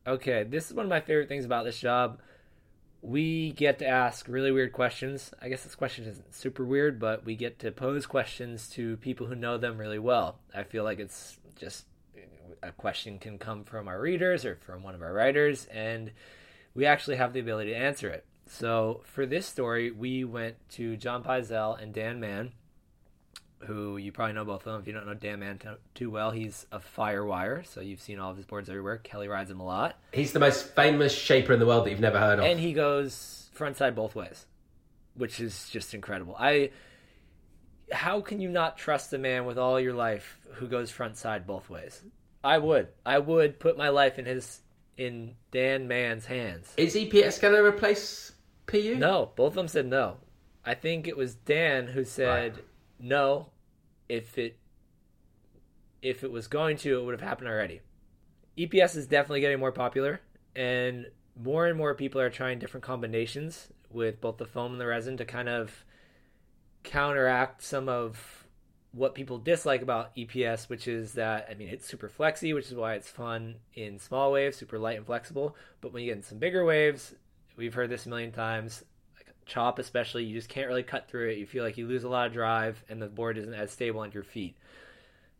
[0.07, 2.21] Okay, this is one of my favorite things about this job.
[3.03, 5.33] We get to ask really weird questions.
[5.41, 9.27] I guess this question isn't super weird, but we get to pose questions to people
[9.27, 10.39] who know them really well.
[10.55, 11.87] I feel like it's just
[12.63, 16.11] a question can come from our readers or from one of our writers, and
[16.75, 18.25] we actually have the ability to answer it.
[18.47, 22.53] So for this story, we went to John Pyzel and Dan Mann,
[23.61, 24.81] who you probably know both of them.
[24.81, 25.59] If you don't know Dan Mann
[25.95, 28.97] too well, he's a Firewire, so you've seen all of his boards everywhere.
[28.99, 32.01] Kelly rides him a lot, He's the most famous shaper in the world that you've
[32.01, 32.45] never heard of.
[32.45, 34.47] and he goes front side both ways,
[35.15, 36.35] which is just incredible.
[36.39, 36.71] I
[37.93, 41.47] how can you not trust a man with all your life who goes front side
[41.47, 42.03] both ways?
[42.43, 42.89] I would.
[43.05, 44.61] I would put my life in his
[44.97, 46.73] in Dan Mann's hands.
[46.77, 48.33] Is EPS going to replace
[48.67, 48.97] PU?
[48.97, 50.17] No, both of them said no.
[50.65, 52.65] I think it was Dan who said Right.
[53.01, 53.51] No.
[54.09, 54.57] If it
[56.03, 57.81] if it was going to, it would have happened already.
[58.59, 60.21] EPS is definitely getting more popular,
[60.57, 61.07] and
[61.41, 65.17] more and more people are trying different combinations with both the foam and the resin
[65.17, 65.85] to kind of
[66.83, 68.47] counteract some of
[68.93, 72.75] what people dislike about EPS, which is that I mean it's super flexy, which is
[72.75, 75.57] why it's fun in small waves, super light and flexible.
[75.81, 77.15] But when you get in some bigger waves,
[77.57, 78.85] we've heard this a million times,
[79.51, 81.39] chop especially, you just can't really cut through it.
[81.39, 84.01] You feel like you lose a lot of drive, and the board isn't as stable
[84.01, 84.57] on your feet.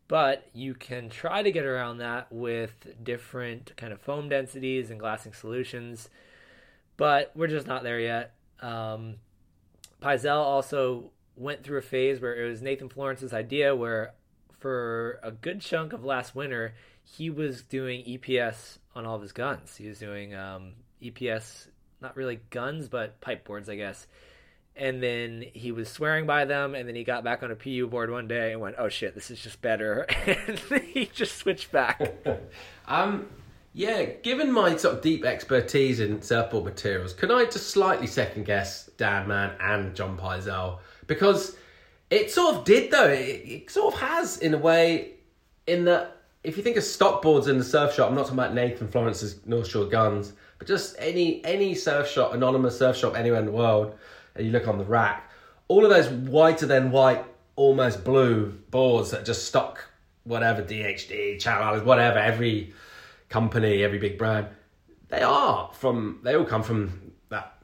[0.07, 4.99] But you can try to get around that with different kind of foam densities and
[4.99, 6.09] glassing solutions.
[6.97, 8.33] But we're just not there yet.
[8.59, 9.15] Um,
[10.01, 14.13] Pyzel also went through a phase where it was Nathan Florence's idea where
[14.59, 19.31] for a good chunk of last winter he was doing EPS on all of his
[19.31, 19.75] guns.
[19.75, 21.67] He was doing um, EPS,
[22.01, 24.07] not really guns, but pipe boards, I guess.
[24.75, 27.87] And then he was swearing by them, and then he got back on a PU
[27.87, 31.71] board one day and went, "Oh shit, this is just better," and he just switched
[31.71, 32.01] back.
[32.87, 33.27] Um,
[33.73, 38.45] yeah, given my sort of deep expertise in surfboard materials, can I just slightly second
[38.45, 40.79] guess Dan Mann and John Pyzel?
[41.07, 41.55] Because
[42.09, 43.07] it sort of did, though.
[43.07, 45.13] It, it sort of has, in a way,
[45.67, 48.39] in that if you think of stock boards in the surf shop, I'm not talking
[48.39, 53.17] about Nathan Florence's North Shore guns, but just any any surf shop, anonymous surf shop
[53.17, 53.97] anywhere in the world,
[54.35, 55.27] and you look on the rack,
[55.67, 59.83] all of those whiter than white, almost blue boards that just stock
[60.23, 62.75] whatever DHD, Channel whatever, every
[63.27, 64.49] company, every big brand,
[65.07, 67.57] they are from, they all come from that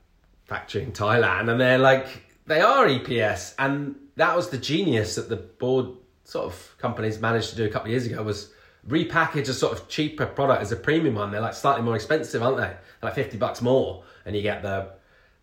[0.45, 2.07] factory in Thailand and they're like,
[2.47, 3.53] they are EPS.
[3.59, 5.89] And that was the genius that the board
[6.23, 8.53] sort of companies managed to do a couple of years ago was
[8.87, 11.31] repackage a sort of cheaper product as a premium one.
[11.31, 12.63] They're like slightly more expensive, aren't they?
[12.63, 14.89] They're like 50 bucks more and you get the,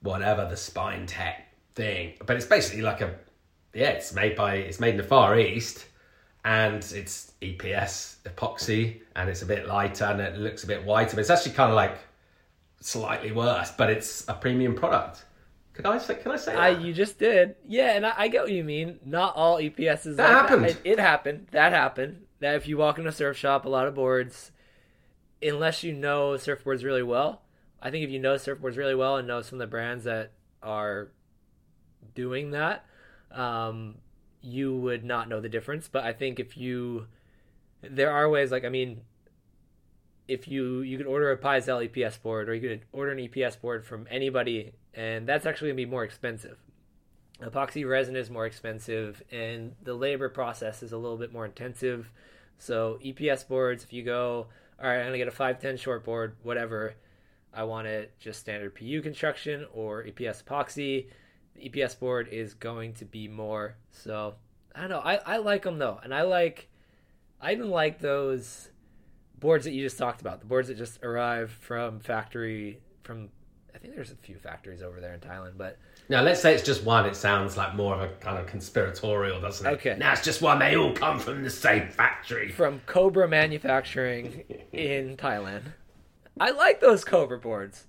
[0.00, 2.14] whatever, the spine tech thing.
[2.24, 3.14] But it's basically like a,
[3.74, 5.86] yeah, it's made by, it's made in the Far East
[6.44, 11.16] and it's EPS epoxy and it's a bit lighter and it looks a bit whiter.
[11.16, 11.98] But it's actually kind of like
[12.80, 15.24] slightly worse, but it's a premium product.
[15.72, 16.14] Could I say?
[16.14, 16.60] Can I say that?
[16.60, 19.00] I, you just did, yeah, and I, I get what you mean.
[19.04, 20.66] Not all EPSs That like happened.
[20.66, 21.48] It, it happened.
[21.50, 22.24] That happened.
[22.44, 24.52] That if you walk into a surf shop, a lot of boards,
[25.42, 27.40] unless you know surfboards really well,
[27.80, 30.32] I think if you know surfboards really well and know some of the brands that
[30.62, 31.08] are
[32.14, 32.84] doing that,
[33.32, 33.94] um,
[34.42, 35.88] you would not know the difference.
[35.88, 37.06] But I think if you,
[37.80, 38.52] there are ways.
[38.52, 39.00] Like I mean,
[40.28, 43.58] if you you could order a Pyzel EPS board or you could order an EPS
[43.58, 46.58] board from anybody, and that's actually gonna be more expensive.
[47.40, 52.10] Epoxy resin is more expensive, and the labor process is a little bit more intensive.
[52.58, 54.46] So EPS boards, if you go,
[54.82, 56.94] all right, I'm gonna get a 510 short board, whatever.
[57.52, 61.06] I want it just standard PU construction or EPS epoxy.
[61.54, 63.76] The EPS board is going to be more.
[63.92, 64.34] So
[64.74, 64.98] I don't know.
[64.98, 66.68] I, I like them though, and I like
[67.40, 68.70] I even like those
[69.38, 70.40] boards that you just talked about.
[70.40, 73.28] The boards that just arrive from factory from
[73.74, 76.62] I think there's a few factories over there in Thailand, but now, let's say it's
[76.62, 77.06] just one.
[77.06, 79.70] It sounds like more of a kind of conspiratorial, doesn't it?
[79.70, 79.96] Okay.
[79.98, 80.58] Now it's just one.
[80.58, 82.50] They all come from the same factory.
[82.50, 85.62] from Cobra Manufacturing in Thailand.
[86.38, 87.86] I like those Cobra boards.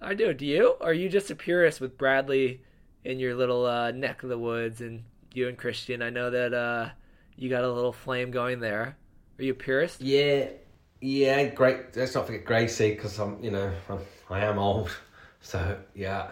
[0.00, 0.32] I do.
[0.32, 0.76] Do you?
[0.80, 2.60] Or are you just a purist with Bradley
[3.04, 6.02] in your little uh, neck of the woods and you and Christian?
[6.02, 6.90] I know that uh,
[7.36, 8.96] you got a little flame going there.
[9.38, 10.00] Are you a purist?
[10.00, 10.50] Yeah,
[11.00, 11.46] yeah.
[11.46, 11.96] Great.
[11.96, 13.98] Let's not forget Gracie because I'm, you know, I'm,
[14.30, 14.90] I am old.
[15.46, 16.30] So yeah,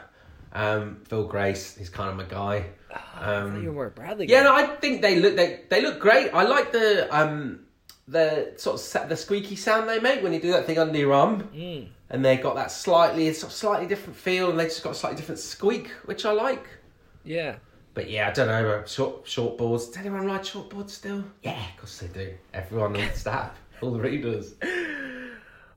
[0.55, 1.76] um, Phil Grace.
[1.76, 2.64] He's kind of my guy.
[2.90, 4.26] I thought you were Bradley.
[4.26, 6.31] Yeah, no, I think they look they they look great.
[6.33, 7.66] I like the um
[8.09, 10.98] the sort of sa- the squeaky sound they make when you do that thing under
[10.98, 11.88] your arm, Mm.
[12.09, 14.92] and they got that slightly it's sort of slightly different feel, and they just got
[14.92, 16.64] a slightly different squeak, which I like.
[17.24, 17.57] Yeah.
[17.92, 18.83] But yeah, I don't know.
[18.87, 19.88] Short short boards.
[19.88, 21.22] Does anyone ride short boards still?
[21.42, 22.33] Yeah, of course they do.
[22.55, 23.50] Everyone on staff,
[23.83, 24.55] all the readers.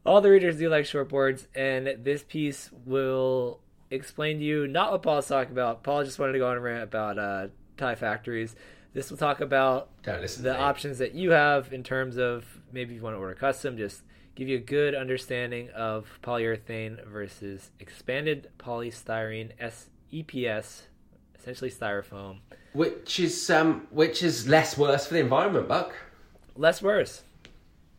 [0.06, 4.92] All the readers do like short boards, and this piece will explain to you not
[4.92, 5.84] what Paul's talking about.
[5.84, 8.56] Paul just wanted to go on a rant about uh, Thai factories.
[8.94, 13.16] This will talk about the options that you have in terms of maybe you want
[13.16, 14.04] to order custom, just
[14.36, 20.84] give you a good understanding of polyurethane versus expanded polystyrene S EPS,
[21.38, 22.40] essentially styrofoam.
[22.74, 25.96] Which is um, which is less worse for the environment, Buck.
[26.56, 27.24] Less worse.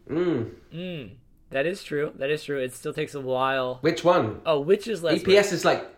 [0.09, 0.51] Mm.
[0.73, 1.11] Mm,
[1.57, 2.13] that is true.
[2.17, 2.59] That is true.
[2.61, 3.79] It still takes a while.
[3.81, 4.43] Which one?
[4.45, 5.89] Oh, which is less EPS is like,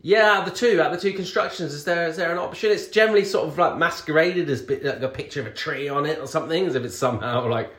[0.00, 2.38] yeah, out of the two, out of the two constructions, is there is there an
[2.38, 2.70] option?
[2.70, 6.06] It's generally sort of like masqueraded as bit, like a picture of a tree on
[6.06, 7.74] it or something, as if it's somehow like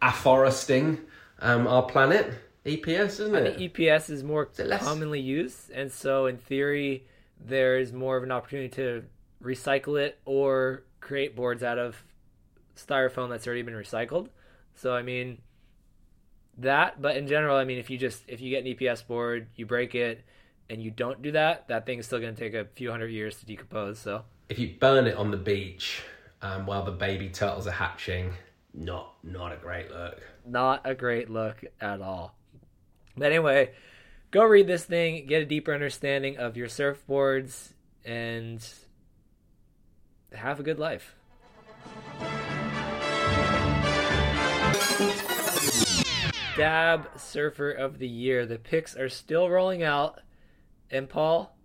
[0.00, 1.00] afforesting
[1.40, 2.32] um, our planet.
[2.64, 3.56] EPS, isn't I it?
[3.56, 7.04] think EPS is more less- commonly used, and so in theory,
[7.44, 9.02] there's more of an opportunity to
[9.42, 11.96] recycle it or create boards out of
[12.76, 14.28] styrofoam that's already been recycled.
[14.76, 15.38] So I mean,
[16.58, 17.00] that.
[17.00, 19.66] But in general, I mean, if you just if you get an EPS board, you
[19.66, 20.24] break it,
[20.70, 23.08] and you don't do that, that thing is still going to take a few hundred
[23.08, 23.98] years to decompose.
[23.98, 26.02] So if you burn it on the beach
[26.42, 28.32] um, while the baby turtles are hatching,
[28.74, 30.20] not not a great look.
[30.46, 32.34] not a great look at all.
[33.16, 33.72] But anyway,
[34.30, 37.72] go read this thing, get a deeper understanding of your surfboards,
[38.04, 38.66] and
[40.32, 41.14] have a good life.
[46.58, 48.44] Stab Surfer of the Year.
[48.44, 50.20] The picks are still rolling out.
[50.90, 51.56] And Paul,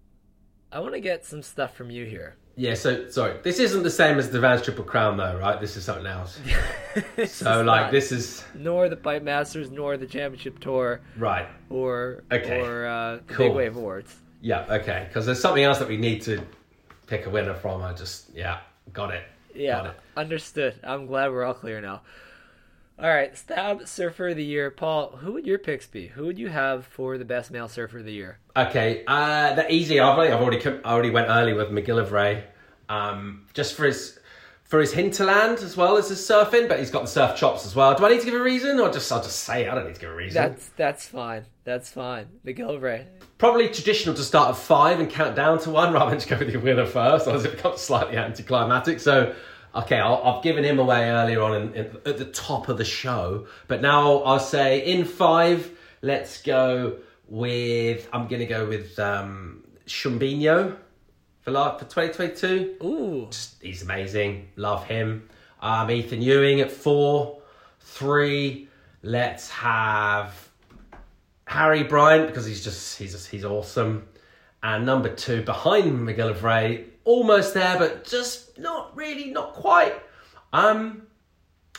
[0.71, 2.35] I want to get some stuff from you here.
[2.55, 5.59] Yeah, so sorry, this isn't the same as the Vans Triple Crown though, right?
[5.59, 6.39] This is something else.
[7.15, 11.01] This So is like not- this is nor the Pipe Masters, nor the Championship Tour,
[11.17, 11.47] right.
[11.71, 12.61] or Okay.
[12.61, 13.47] or uh, Cool.
[13.47, 14.15] Big Wave Awards.
[14.41, 15.05] Yeah, okay.
[15.07, 16.43] Because there's something else that we need to
[17.07, 17.81] pick a winner from.
[17.81, 18.59] I just yeah,
[18.91, 19.23] got it.
[19.53, 19.95] Got Yeah, it.
[20.15, 20.75] understood.
[20.83, 22.01] I'm glad we're all clear now.
[22.99, 24.69] All right, Stab Surfer of the Year.
[24.69, 26.07] Paul, who would your picks be?
[26.07, 28.37] Who would you have for the best male surfer of the year?
[28.55, 29.99] Okay, uh, the easy.
[29.99, 32.43] I've already, I've already, come- I already went early with McGillivray,
[32.89, 34.19] um, just for his
[34.63, 37.75] for his hinterland as well as his surfing, but he's got the surf chops as
[37.75, 37.93] well.
[37.95, 39.95] Do I need to give a reason, or just I'll just say I don't need
[39.95, 40.41] to give a reason?
[40.41, 41.45] That's that's fine.
[41.63, 42.27] That's fine.
[42.45, 43.05] McGillivray.
[43.39, 46.37] Probably traditional to start at five and count down to one rather than just go
[46.37, 48.99] with the winner first, or it becomes slightly anticlimactic.
[48.99, 49.35] So,
[49.75, 52.85] okay, I'll, I've given him away earlier on in, in, at the top of the
[52.85, 55.69] show, but now I'll say in five,
[56.01, 58.07] let's go with.
[58.13, 60.77] I'm going to go with um, Chumbinho
[61.41, 62.77] for la- for 2022.
[62.83, 63.29] Ooh,
[63.61, 64.49] He's amazing.
[64.55, 65.29] Love him.
[65.61, 67.41] Um, Ethan Ewing at four.
[67.79, 68.69] Three.
[69.01, 70.49] Let's have
[71.45, 74.07] Harry Bryant because he's just he's he's awesome.
[74.61, 79.93] And number two behind McGillivray, almost there, but just not really, not quite.
[80.51, 81.03] Um,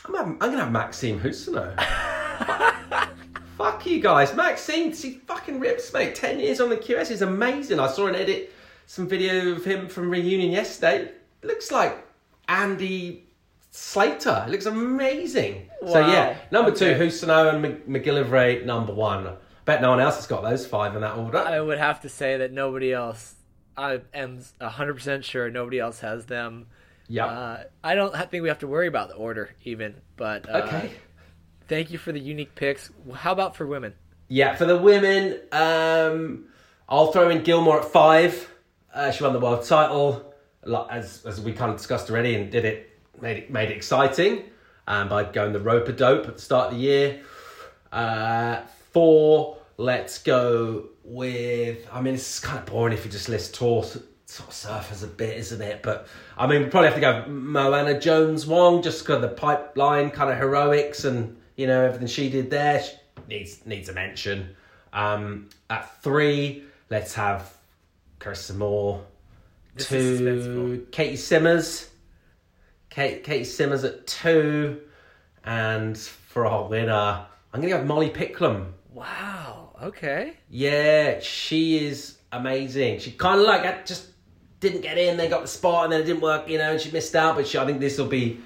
[0.05, 1.75] I'm having, I'm gonna have Maxime Huscenot.
[3.57, 6.13] Fuck you guys, Maxime, She fucking rips, mate.
[6.15, 7.79] Ten years on the QS is amazing.
[7.79, 8.51] I saw an edit,
[8.85, 11.11] some video of him from reunion yesterday.
[11.41, 12.05] Looks like
[12.49, 13.27] Andy
[13.71, 14.43] Slater.
[14.47, 15.69] It looks amazing.
[15.87, 17.07] So yeah, number two, Okay.
[17.07, 19.29] Huscenot and Mc- McGillivray, number one.
[19.63, 21.37] Bet no one else has got those five in that order.
[21.39, 23.34] I would have to say that nobody else.
[23.77, 26.67] I am 100% sure nobody else has them.
[27.07, 27.25] yeah.
[27.25, 30.91] Uh, I don't think we have to worry about the order even, but uh, okay.
[31.67, 32.91] thank you for the unique picks.
[33.13, 33.93] How about for women?
[34.27, 36.45] Yeah, for the women, um,
[36.89, 38.49] I'll throw in Gilmore at five.
[38.93, 40.33] Uh, she won the world title,
[40.89, 42.89] as as we kind of discussed already, and did it
[43.21, 44.43] made it made it exciting
[44.87, 47.21] um, by going the rope a dope at the start of the year.
[47.91, 48.61] Uh,
[48.91, 51.87] four, let's go with.
[51.91, 55.07] I mean, it's kind of boring if you just list tour sort of surfers a
[55.07, 55.83] bit, isn't it?
[55.83, 59.27] But I mean, we probably have to go with Moana Jones Wong just because the
[59.27, 62.91] pipeline kind of heroics and you know everything she did there she
[63.27, 64.55] needs needs a mention.
[64.93, 67.53] Um, at three, let's have
[68.19, 69.05] Carissa Moore.
[69.75, 70.87] This is two.
[70.91, 71.89] Caity Simmers.
[72.89, 74.79] Kate, Caity Simmers at two,
[75.43, 78.67] and for our winner, I'm gonna go with Molly Picklum.
[78.93, 79.54] Wow.
[79.83, 80.33] Okay.
[80.49, 82.99] Yeah, she is amazing.
[82.99, 84.07] She kind of like had- just
[84.59, 86.81] didn't get in, then got the spot, and then it didn't work, you know, and
[86.81, 87.35] she missed out.
[87.35, 88.39] But she, I think this will be,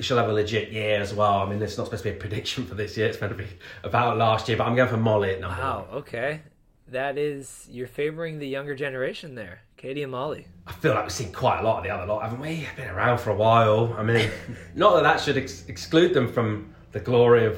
[0.00, 1.34] she'll have a legit year as well.
[1.40, 3.42] I mean, it's not supposed to be a prediction for this year; it's meant to
[3.42, 3.48] be
[3.84, 4.56] about last year.
[4.56, 5.86] But I'm going for Molly Wow.
[5.90, 5.98] one.
[6.00, 6.40] Okay.
[6.88, 10.46] That is you're favoring the younger generation there, Caity and Molly.
[10.66, 12.66] I feel like we've seen quite a lot of the other lot, haven't we?
[12.76, 13.94] Been around for a while.
[13.96, 14.30] I mean,
[14.74, 17.56] not that that should ex- exclude them from the glory of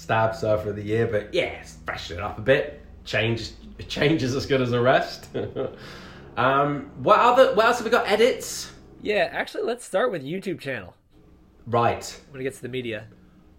[0.00, 2.80] Stab Surfer of the Year, but yeah, freshen it up a bit.
[3.04, 3.50] Change,
[3.86, 5.28] change is as good as a rest.
[6.36, 7.54] um, what other?
[7.54, 8.08] What else have we got?
[8.08, 8.72] Edits.
[9.02, 9.28] Yeah.
[9.30, 10.94] Actually, let's start with YouTube channel
[11.66, 13.06] Right, when it gets to the media.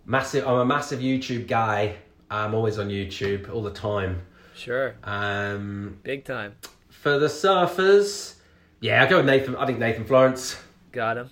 [0.05, 0.47] massive.
[0.47, 1.95] I'm a massive YouTube guy.
[2.29, 4.21] I'm always on YouTube all the time.
[4.55, 4.95] Sure.
[5.03, 6.55] Um, Big time.
[6.89, 8.35] for the surfers,
[8.79, 9.55] yeah, I go with Nathan.
[9.55, 10.59] I think Nathan Florence.
[10.91, 11.29] Got him.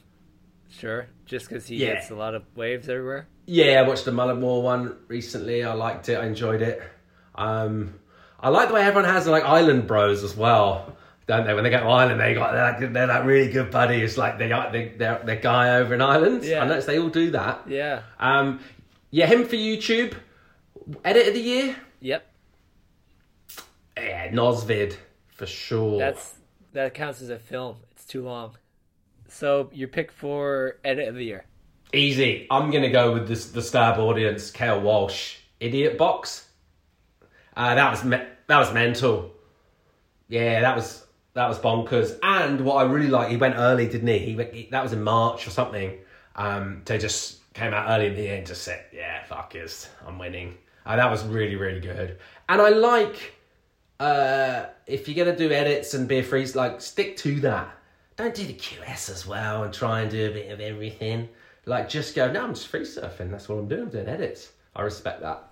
[0.70, 1.07] Sure.
[1.26, 1.93] Just because he Yeah.
[1.95, 3.28] gets a lot of waves everywhere.
[3.51, 5.63] Yeah, I watched the Mullaghmore one recently.
[5.63, 6.19] I liked it.
[6.19, 6.83] I enjoyed it.
[7.33, 7.99] Um,
[8.39, 10.95] I like the way everyone has like island bros as well,
[11.25, 11.55] don't they?
[11.55, 14.03] When they go to Ireland, they got they're, like, they're that really good buddy.
[14.03, 16.43] It's like they got they, they're their guy over in Ireland.
[16.43, 16.63] Yeah.
[16.63, 17.63] I noticed they all do that.
[17.67, 18.03] Yeah.
[18.19, 18.59] Um,
[19.09, 20.13] yeah, him for YouTube.
[21.03, 21.75] Edit of the year.
[22.01, 22.31] Yep.
[23.97, 24.95] Yeah, Nosvid
[25.29, 25.97] for sure.
[25.97, 26.35] That's
[26.73, 27.77] that counts as a film.
[27.93, 28.57] It's too long.
[29.27, 31.45] So your pick for edit of the year.
[31.93, 32.47] Easy.
[32.51, 34.51] I'm gonna go with this, the stab audience.
[34.51, 36.47] Kael Walsh, Idiot Box.
[37.57, 39.33] Uh, that was me- that was mental.
[40.27, 42.17] Yeah, that was that was bonkers.
[42.21, 44.19] And what I really like, he went early, didn't he?
[44.19, 45.97] He, went, he that was in March or something.
[46.35, 50.19] Um, they just came out early in the and just said, "Yeah, fuck is, I'm
[50.19, 52.19] winning." Uh, that was really really good.
[52.47, 53.33] And I like
[53.99, 57.75] uh, if you're gonna do edits and beer freeze, like stick to that.
[58.15, 61.29] Don't do the QS as well and try and do a bit of everything.
[61.66, 63.30] Like just go, no, I'm just free surfing.
[63.32, 63.84] That's what I'm doing.
[63.84, 64.51] I'm doing edits.
[64.76, 65.43] I respect that.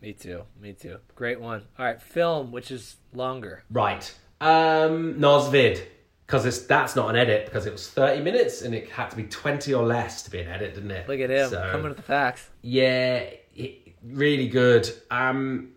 [0.00, 0.42] Me too.
[0.60, 0.98] Me too.
[1.14, 1.62] Great one.
[1.78, 3.62] All right, film, which is longer.
[3.70, 4.12] Right.
[4.40, 5.82] Um, Nosvid.
[6.26, 9.16] Because it's that's not an edit because it was 30 minutes and it had to
[9.16, 11.08] be 20 or less to be an edit, didn't it?
[11.08, 12.48] Look at him So- coming with the facts.
[12.62, 14.90] Yeah, it, really good.
[15.08, 15.70] Um,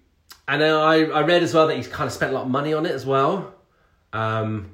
[0.48, 2.74] and I, I read as well that he's kind of spent a lot of money
[2.74, 3.54] on it as well,
[4.12, 4.72] um,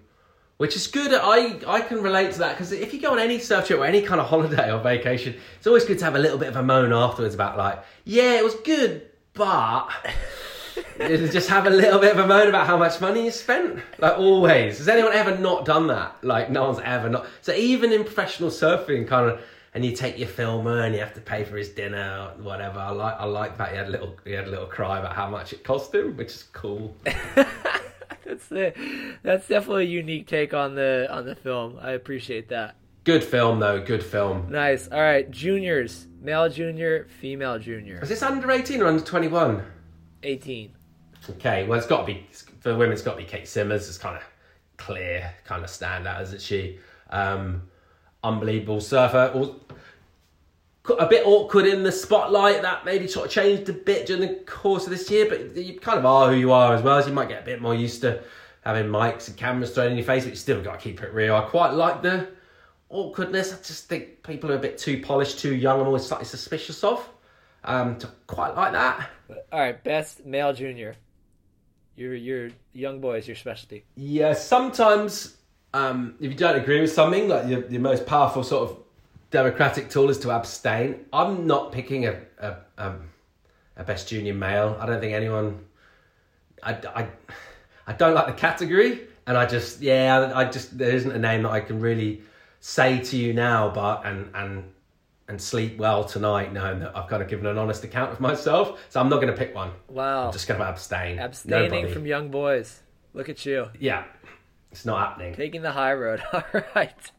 [0.58, 1.14] which is good.
[1.14, 3.86] I, I can relate to that because if you go on any surf trip or
[3.86, 6.56] any kind of holiday or vacation, it's always good to have a little bit of
[6.56, 9.90] a moan afterwards about like, yeah, it was good, but
[10.98, 13.82] just have a little bit of a moan about how much money you spent.
[14.00, 16.24] Like always, has anyone ever not done that?
[16.24, 17.28] Like no one's ever not.
[17.42, 19.42] So even in professional surfing, kind of,
[19.74, 22.80] and you take your filmer and you have to pay for his dinner, whatever.
[22.80, 25.14] I like, I like that he had a little, he had a little cry about
[25.14, 26.96] how much it cost him, which is cool.
[28.26, 28.74] That's the,
[29.24, 31.78] that's definitely a unique take on the on the film.
[31.82, 32.76] I appreciate that.
[33.04, 34.48] Good film though, good film.
[34.50, 34.88] Nice.
[34.88, 39.64] All right, juniors, male junior, female junior, Is this under eighteen or under twenty one?
[40.24, 40.72] eighteen.
[41.30, 42.26] Okay, well, it's got to be
[42.60, 42.94] for women.
[42.94, 43.88] It's got to be Kate Simmers.
[43.88, 44.24] It's kind of
[44.78, 46.80] clear, kind of standout, isn't she?
[47.10, 47.64] Um,
[48.24, 49.32] unbelievable surfer.
[51.00, 52.62] A bit awkward in the spotlight.
[52.62, 55.80] That maybe sort of changed a bit during the course of this year, but you
[55.80, 56.98] kind of are who you are as well.
[56.98, 58.24] As you might get a bit more used to
[58.64, 61.14] having mics and cameras thrown in your face, but you still got to keep it
[61.14, 61.36] real.
[61.36, 62.28] I quite like the
[62.90, 63.54] awkwardness.
[63.54, 65.80] I just think people are a bit too polished, too young.
[65.80, 67.08] I'm always slightly suspicious of.
[67.64, 69.10] Um, to quite like that.
[69.52, 70.96] All right, best male junior.
[71.96, 73.86] Your your young boy is your specialty.
[73.96, 75.38] Yeah, sometimes
[75.74, 78.78] um, if you don't agree with something, like your, your most powerful sort of
[79.32, 81.06] democratic tool is to abstain.
[81.12, 83.10] I'm not picking a a, um,
[83.78, 84.78] a best junior male.
[84.80, 85.66] I don't think anyone.
[86.64, 87.08] I, I,
[87.88, 91.44] I don't like the category, and I just yeah, I just there isn't a name
[91.44, 92.22] that I can really
[92.60, 94.72] say to you now, but and and
[95.28, 98.80] and sleep well tonight, knowing that I've kind of given an honest account of myself.
[98.90, 99.72] So I'm not going to pick one.
[99.88, 101.20] Wow, I'm just going to abstain.
[101.20, 101.94] abstaining Nobody.
[101.94, 102.82] from young boys.
[103.14, 104.04] Look at you yeah,
[104.72, 105.34] it's not happening.
[105.36, 106.22] taking the high road.
[106.34, 106.44] All
[106.76, 107.12] right.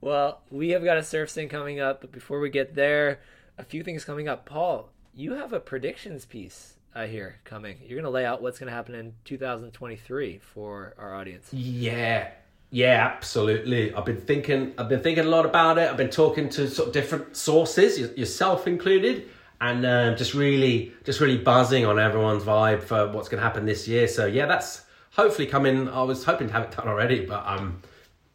[0.00, 3.20] Well, we have got a surf sing coming up, but before we get there,
[3.56, 4.46] a few things coming up.
[4.46, 6.74] Paul, you have a predictions piece.
[6.94, 7.78] I hear coming.
[7.80, 11.48] You're going to lay out what's going to happen in 2023 for our audience.
[11.52, 12.28] Yeah,
[12.70, 13.94] yeah, absolutely.
[13.94, 14.74] I've been thinking.
[14.78, 15.88] I've been thinking a lot about it.
[15.90, 19.28] I've been talking to sort of different sources, yourself included,
[19.60, 23.64] and um, just really, just really buzzing on everyone's vibe for what's going to happen
[23.64, 24.06] this year.
[24.08, 24.82] So yeah, that's
[25.12, 25.88] hopefully coming.
[25.88, 27.82] I was hoping to have it done already, but um,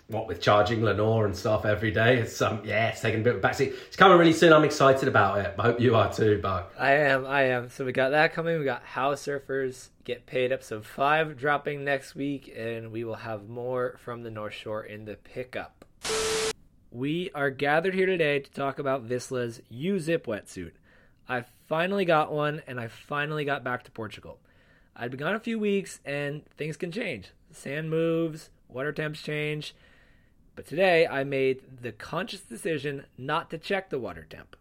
[0.08, 3.36] what with charging Lenore and stuff every day, it's um, yeah, it's taking a bit
[3.36, 3.74] of a backseat.
[3.88, 4.54] It's coming really soon.
[4.54, 5.56] I'm excited about it.
[5.58, 6.74] I hope you are too, Buck.
[6.78, 7.70] I am, I am.
[7.70, 8.60] So we got that coming.
[8.60, 13.48] We got How Surfers Get Paid episode 5 dropping next week, and we will have
[13.48, 15.86] more from the North Shore in the pickup.
[16.92, 20.74] We are gathered here today to talk about Vissla's U Zip wetsuit.
[21.28, 24.40] I finally got one, and I finally got back to Portugal.
[24.96, 27.32] I'd been gone a few weeks, and things can change.
[27.52, 29.74] Sand moves, water temps change.
[30.56, 34.56] But today I made the conscious decision not to check the water temp.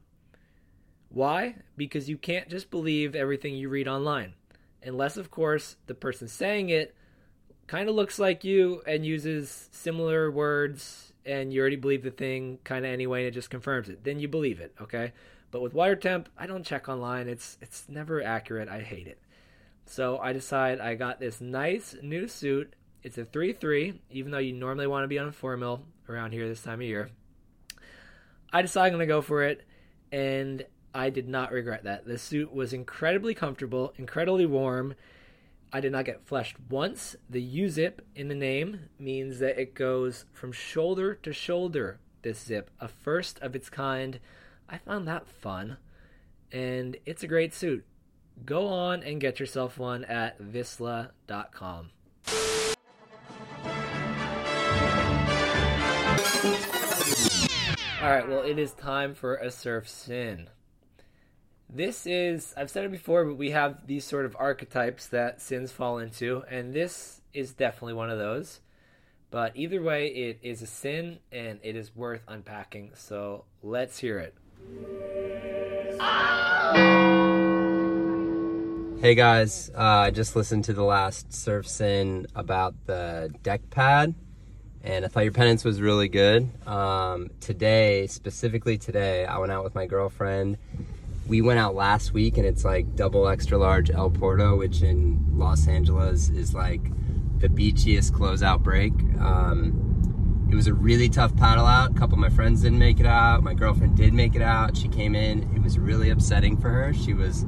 [1.10, 1.56] Why?
[1.76, 4.34] Because you can't just believe everything you read online.
[4.82, 6.94] Unless, of course, the person saying it
[7.66, 12.58] kind of looks like you and uses similar words and you already believe the thing
[12.64, 14.02] kind of anyway and it just confirms it.
[14.02, 15.12] Then you believe it, okay?
[15.50, 17.28] But with water temp, I don't check online.
[17.28, 18.68] It's it's never accurate.
[18.68, 19.18] I hate it.
[19.84, 22.74] So I decide I got this nice new suit.
[23.02, 26.32] It's a 3-3, even though you normally want to be on a 4 mil around
[26.32, 27.10] here this time of year.
[28.52, 29.62] I decided I'm going to go for it,
[30.10, 32.06] and I did not regret that.
[32.06, 34.94] The suit was incredibly comfortable, incredibly warm,
[35.72, 37.16] I did not get fleshed once.
[37.30, 41.98] The U zip in the name means that it goes from shoulder to shoulder.
[42.20, 44.20] This zip, a first of its kind.
[44.68, 45.78] I found that fun,
[46.52, 47.86] and it's a great suit.
[48.44, 51.90] Go on and get yourself one at vissla.com.
[58.02, 60.50] All right, well, it is time for a surf sin.
[61.70, 65.70] This is, I've said it before, but we have these sort of archetypes that sins
[65.70, 68.58] fall into, and this is definitely one of those.
[69.30, 72.90] But either way, it is a sin and it is worth unpacking.
[72.96, 74.34] So let's hear it.
[79.00, 84.16] Hey guys, uh, I just listened to the last surf sin about the deck pad,
[84.84, 86.50] and I thought your penance was really good.
[86.66, 90.58] Um, today, specifically today, I went out with my girlfriend.
[91.28, 95.38] We went out last week, and it's like double extra large El Porto, which in
[95.38, 96.82] Los Angeles is like
[97.38, 98.92] the beachiest closeout break.
[99.20, 101.92] Um, it was a really tough paddle out.
[101.92, 103.42] A couple of my friends didn't make it out.
[103.42, 104.76] My girlfriend did make it out.
[104.76, 105.42] She came in.
[105.54, 106.92] It was really upsetting for her.
[106.92, 107.46] She was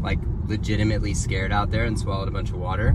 [0.00, 2.88] like legitimately scared out there and swallowed a bunch of water.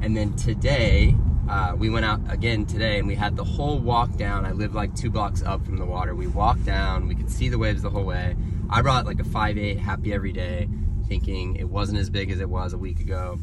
[0.00, 1.14] And then today,
[1.48, 4.44] uh, we went out again today and we had the whole walk down.
[4.44, 6.14] I live like two blocks up from the water.
[6.14, 8.36] We walked down, we could see the waves the whole way.
[8.68, 10.68] I brought like a 5'8 happy every day,
[11.08, 13.38] thinking it wasn't as big as it was a week ago.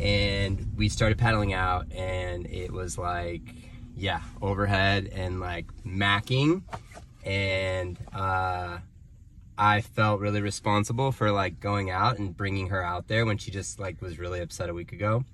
[0.00, 3.42] And we started paddling out and it was like,
[3.96, 6.62] yeah, overhead and like macking.
[7.24, 8.78] And, uh,
[9.58, 13.50] I felt really responsible for like going out and bringing her out there when she
[13.50, 15.24] just like was really upset a week ago.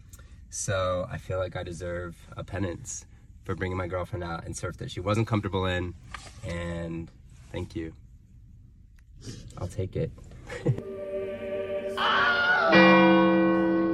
[0.53, 3.07] So I feel like I deserve a penance
[3.42, 5.94] for bringing my girlfriend out and surf that she wasn't comfortable in.
[6.46, 7.11] And
[7.53, 7.94] thank you.
[9.57, 10.11] I'll take it.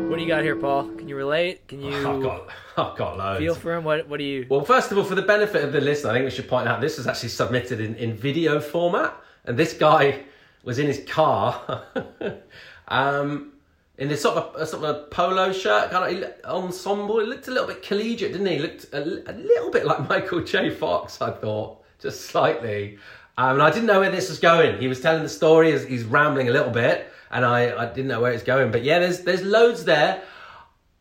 [0.08, 0.88] What do you got here, Paul?
[0.96, 1.68] Can you relate?
[1.68, 3.38] Can you I've got, I've got loads.
[3.38, 3.84] feel for him?
[3.84, 4.44] What What do you?
[4.50, 6.66] Well, first of all, for the benefit of the listener, I think we should point
[6.66, 10.24] out this was actually submitted in, in video format, and this guy
[10.64, 11.84] was in his car,
[12.88, 13.52] um,
[13.98, 17.18] in this sort of a, sort of a polo shirt, kind of ensemble.
[17.20, 18.56] He looked a little bit collegiate, didn't he?
[18.56, 20.70] He looked a, a little bit like Michael J.
[20.70, 22.98] Fox, I thought, just slightly.
[23.36, 24.80] Um, and I didn't know where this was going.
[24.80, 28.08] He was telling the story, he's, he's rambling a little bit, and I, I didn't
[28.08, 28.70] know where it's going.
[28.70, 30.22] But yeah, there's there's loads there.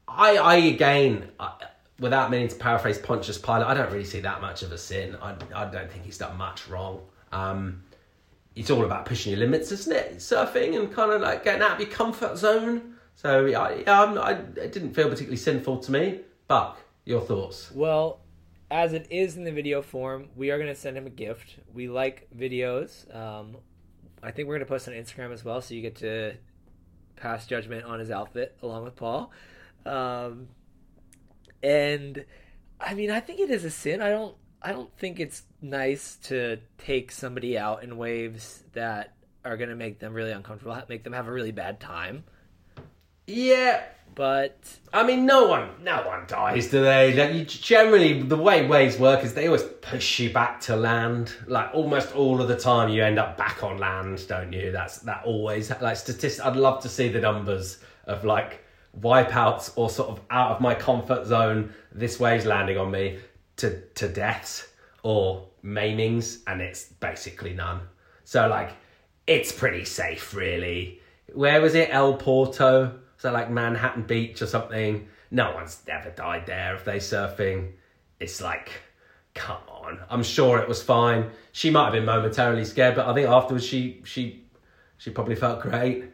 [0.07, 1.53] I, I again, I,
[1.99, 5.15] without meaning to paraphrase Pontius Pilate, I don't really see that much of a sin.
[5.21, 7.01] I, I don't think he's done much wrong.
[7.31, 7.83] Um,
[8.57, 10.17] it's all about pushing your limits, isn't it?
[10.17, 12.95] Surfing and kind of like getting out of your comfort zone.
[13.15, 16.21] So yeah, I'm, I, it didn't feel particularly sinful to me.
[16.47, 17.71] Buck, your thoughts?
[17.73, 18.19] Well,
[18.69, 21.57] as it is in the video form, we are going to send him a gift.
[21.73, 23.13] We like videos.
[23.15, 23.57] Um,
[24.21, 26.33] I think we're going to post on Instagram as well, so you get to
[27.15, 29.31] pass judgment on his outfit along with Paul.
[29.85, 30.49] Um,
[31.63, 32.25] and
[32.79, 34.01] I mean, I think it is a sin.
[34.01, 34.35] I don't.
[34.61, 39.13] I don't think it's nice to take somebody out in waves that
[39.45, 42.23] are going to make them really uncomfortable, make them have a really bad time.
[43.27, 43.83] Yeah,
[44.15, 44.57] But
[44.93, 47.13] I mean, no one, no one dies, do they?
[47.13, 51.33] Like, you generally, the way waves work is they always push you back to land.
[51.45, 54.71] Like almost all of the time, you end up back on land, don't you?
[54.71, 56.39] That's that always like statistics.
[56.39, 58.63] I'd love to see the numbers of like
[58.99, 61.73] wipeouts or sort of out of my comfort zone.
[61.91, 63.19] This wave's landing on me
[63.57, 64.67] to to deaths
[65.03, 67.81] or maimings, and it's basically none.
[68.23, 68.71] So like,
[69.25, 71.01] it's pretty safe, really.
[71.33, 71.89] Where was it?
[71.91, 72.99] El Porto.
[73.17, 75.07] So like Manhattan Beach or something.
[75.31, 77.73] No one's ever died there if they surfing.
[78.19, 78.71] It's like,
[79.33, 79.99] come on.
[80.09, 81.31] I'm sure it was fine.
[81.51, 84.45] She might have been momentarily scared, but I think afterwards she she
[84.97, 86.05] she probably felt great.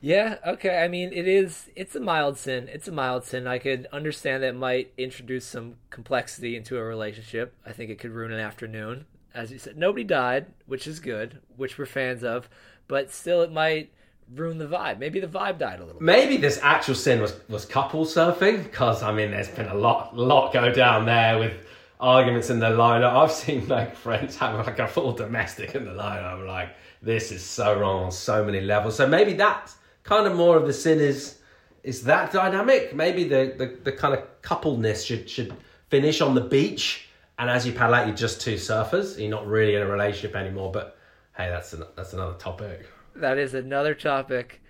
[0.00, 0.78] Yeah, okay.
[0.78, 2.68] I mean, it is it's a mild sin.
[2.72, 3.46] It's a mild sin.
[3.46, 7.54] I could understand that might introduce some complexity into a relationship.
[7.66, 9.06] I think it could ruin an afternoon.
[9.34, 12.48] As you said, nobody died, which is good, which we're fans of,
[12.86, 13.90] but still it might
[14.34, 14.98] ruin the vibe.
[14.98, 16.00] Maybe the vibe died a little.
[16.00, 16.02] bit.
[16.02, 20.16] Maybe this actual sin was was couple surfing because I mean there's been a lot
[20.16, 21.54] lot go down there with
[22.00, 23.14] arguments in the lineup.
[23.14, 26.34] I've seen like friends have like a full domestic in the lineup.
[26.34, 26.70] I'm like,
[27.02, 28.96] this is so wrong on so many levels.
[28.96, 29.76] So maybe that's
[30.08, 31.38] kind of more of the sin is
[31.82, 32.94] is that dynamic.
[32.94, 35.52] Maybe the the, the kind of coupleness should should
[35.90, 39.18] finish on the beach, and as you paddle out, you're just two surfers.
[39.18, 40.72] You're not really in a relationship anymore.
[40.72, 40.96] But
[41.36, 42.88] hey, that's an, that's another topic.
[43.14, 44.62] That is another topic.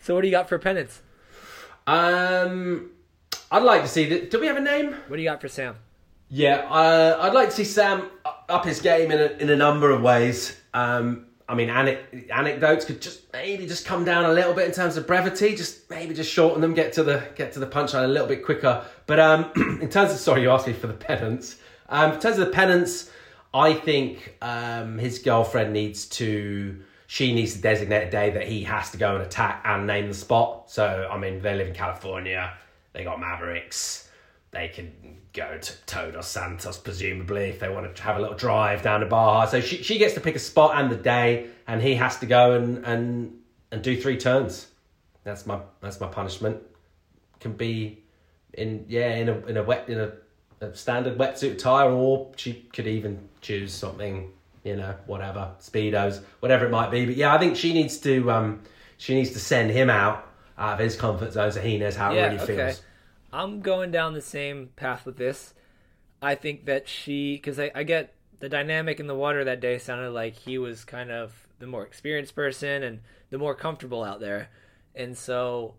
[0.00, 1.02] So what do you got for penance?
[1.88, 2.90] Um,
[3.50, 4.30] I'd like to see that.
[4.30, 4.92] Do we have a name?
[5.08, 5.74] What do you got for Sam?
[6.30, 8.10] Yeah, uh, I'd like to see Sam
[8.48, 10.60] up his game in a, in a number of ways.
[10.74, 14.72] Um, I mean, ane- anecdotes could just maybe just come down a little bit in
[14.72, 15.56] terms of brevity.
[15.56, 18.44] Just maybe just shorten them, get to the get to the punchline a little bit
[18.44, 18.84] quicker.
[19.06, 21.56] But um, in terms of sorry, you asked me for the penance.
[21.88, 23.10] Um, in terms of the penance,
[23.54, 26.82] I think um, his girlfriend needs to.
[27.10, 30.08] She needs to designate a day that he has to go and attack and name
[30.08, 30.70] the spot.
[30.70, 32.52] So I mean, they live in California.
[32.92, 34.08] They got Mavericks
[34.50, 38.82] they can go to Todos Santos, presumably, if they want to have a little drive
[38.82, 39.46] down to Baja.
[39.46, 42.26] So she, she gets to pick a spot and the day, and he has to
[42.26, 43.38] go and, and,
[43.70, 44.68] and do three turns.
[45.24, 46.62] That's my that's my punishment.
[47.40, 48.02] Can be
[48.54, 50.12] in yeah in a in a wet in a,
[50.60, 54.32] a standard wetsuit attire, or she could even choose something
[54.64, 57.04] you know whatever speedos, whatever it might be.
[57.04, 58.62] But yeah, I think she needs to um
[58.96, 60.26] she needs to send him out
[60.56, 62.56] out of his comfort zone so he knows how Yeah, it really okay.
[62.56, 62.82] feels.
[63.32, 65.54] I'm going down the same path with this.
[66.20, 69.78] I think that she, because I, I get the dynamic in the water that day
[69.78, 73.00] sounded like he was kind of the more experienced person and
[73.30, 74.48] the more comfortable out there.
[74.94, 75.74] And so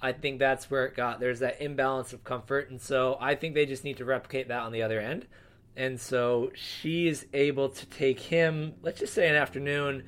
[0.00, 1.20] I think that's where it got.
[1.20, 2.70] There's that imbalance of comfort.
[2.70, 5.26] And so I think they just need to replicate that on the other end.
[5.76, 10.04] And so she's able to take him, let's just say an afternoon,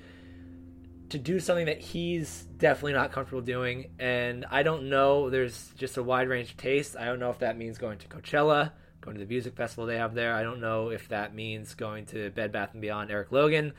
[1.11, 3.91] to do something that he's definitely not comfortable doing.
[3.99, 6.97] And I don't know, there's just a wide range of tastes.
[6.97, 9.99] I don't know if that means going to Coachella, going to the music festival they
[9.99, 10.35] have there.
[10.35, 13.73] I don't know if that means going to Bed Bath and Beyond Eric Logan.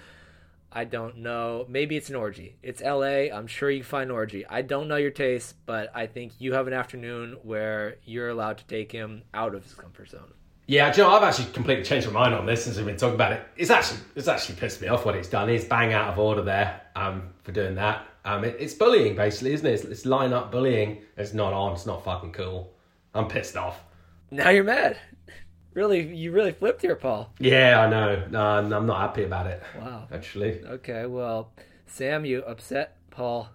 [0.72, 1.66] I don't know.
[1.70, 2.58] Maybe it's an orgy.
[2.62, 3.34] It's LA.
[3.34, 4.46] I'm sure you find orgy.
[4.46, 8.58] I don't know your taste, but I think you have an afternoon where you're allowed
[8.60, 10.34] to take him out of his comfort zone.
[10.70, 13.32] Yeah, Joe, I've actually completely changed my mind on this since we've been talking about
[13.32, 13.42] it.
[13.56, 15.48] It's actually it's actually pissed me off what he's done.
[15.48, 18.06] He's bang out of order there um, for doing that.
[18.26, 19.72] Um, it, it's bullying basically, isn't it?
[19.72, 21.04] It's, it's line up bullying.
[21.16, 21.72] It's not on.
[21.72, 22.74] It's not fucking cool.
[23.16, 23.82] I'm pissed off.
[24.30, 24.98] Now you're mad.
[25.74, 27.32] Really, you really flipped here, Paul.
[27.40, 28.28] Yeah, I know.
[28.30, 29.64] No, I'm, I'm not happy about it.
[29.80, 30.08] Wow.
[30.12, 31.52] Actually, Okay, well,
[31.86, 33.50] Sam, you upset Paul.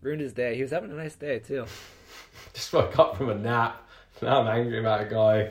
[0.00, 0.54] Ruined his day.
[0.54, 1.66] He was having a nice day, too.
[2.54, 3.86] just woke up from a nap.
[4.22, 5.50] Now I'm angry about a guy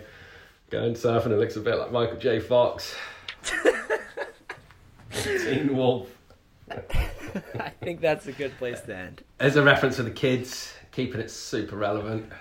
[0.72, 1.28] going surfing.
[1.28, 2.40] It looks a bit like Michael J.
[2.40, 2.96] Fox.
[5.12, 6.08] Teen Wolf.
[6.70, 9.24] I think that's a good place to end.
[9.40, 12.32] As a reference for the kids, keeping it super relevant.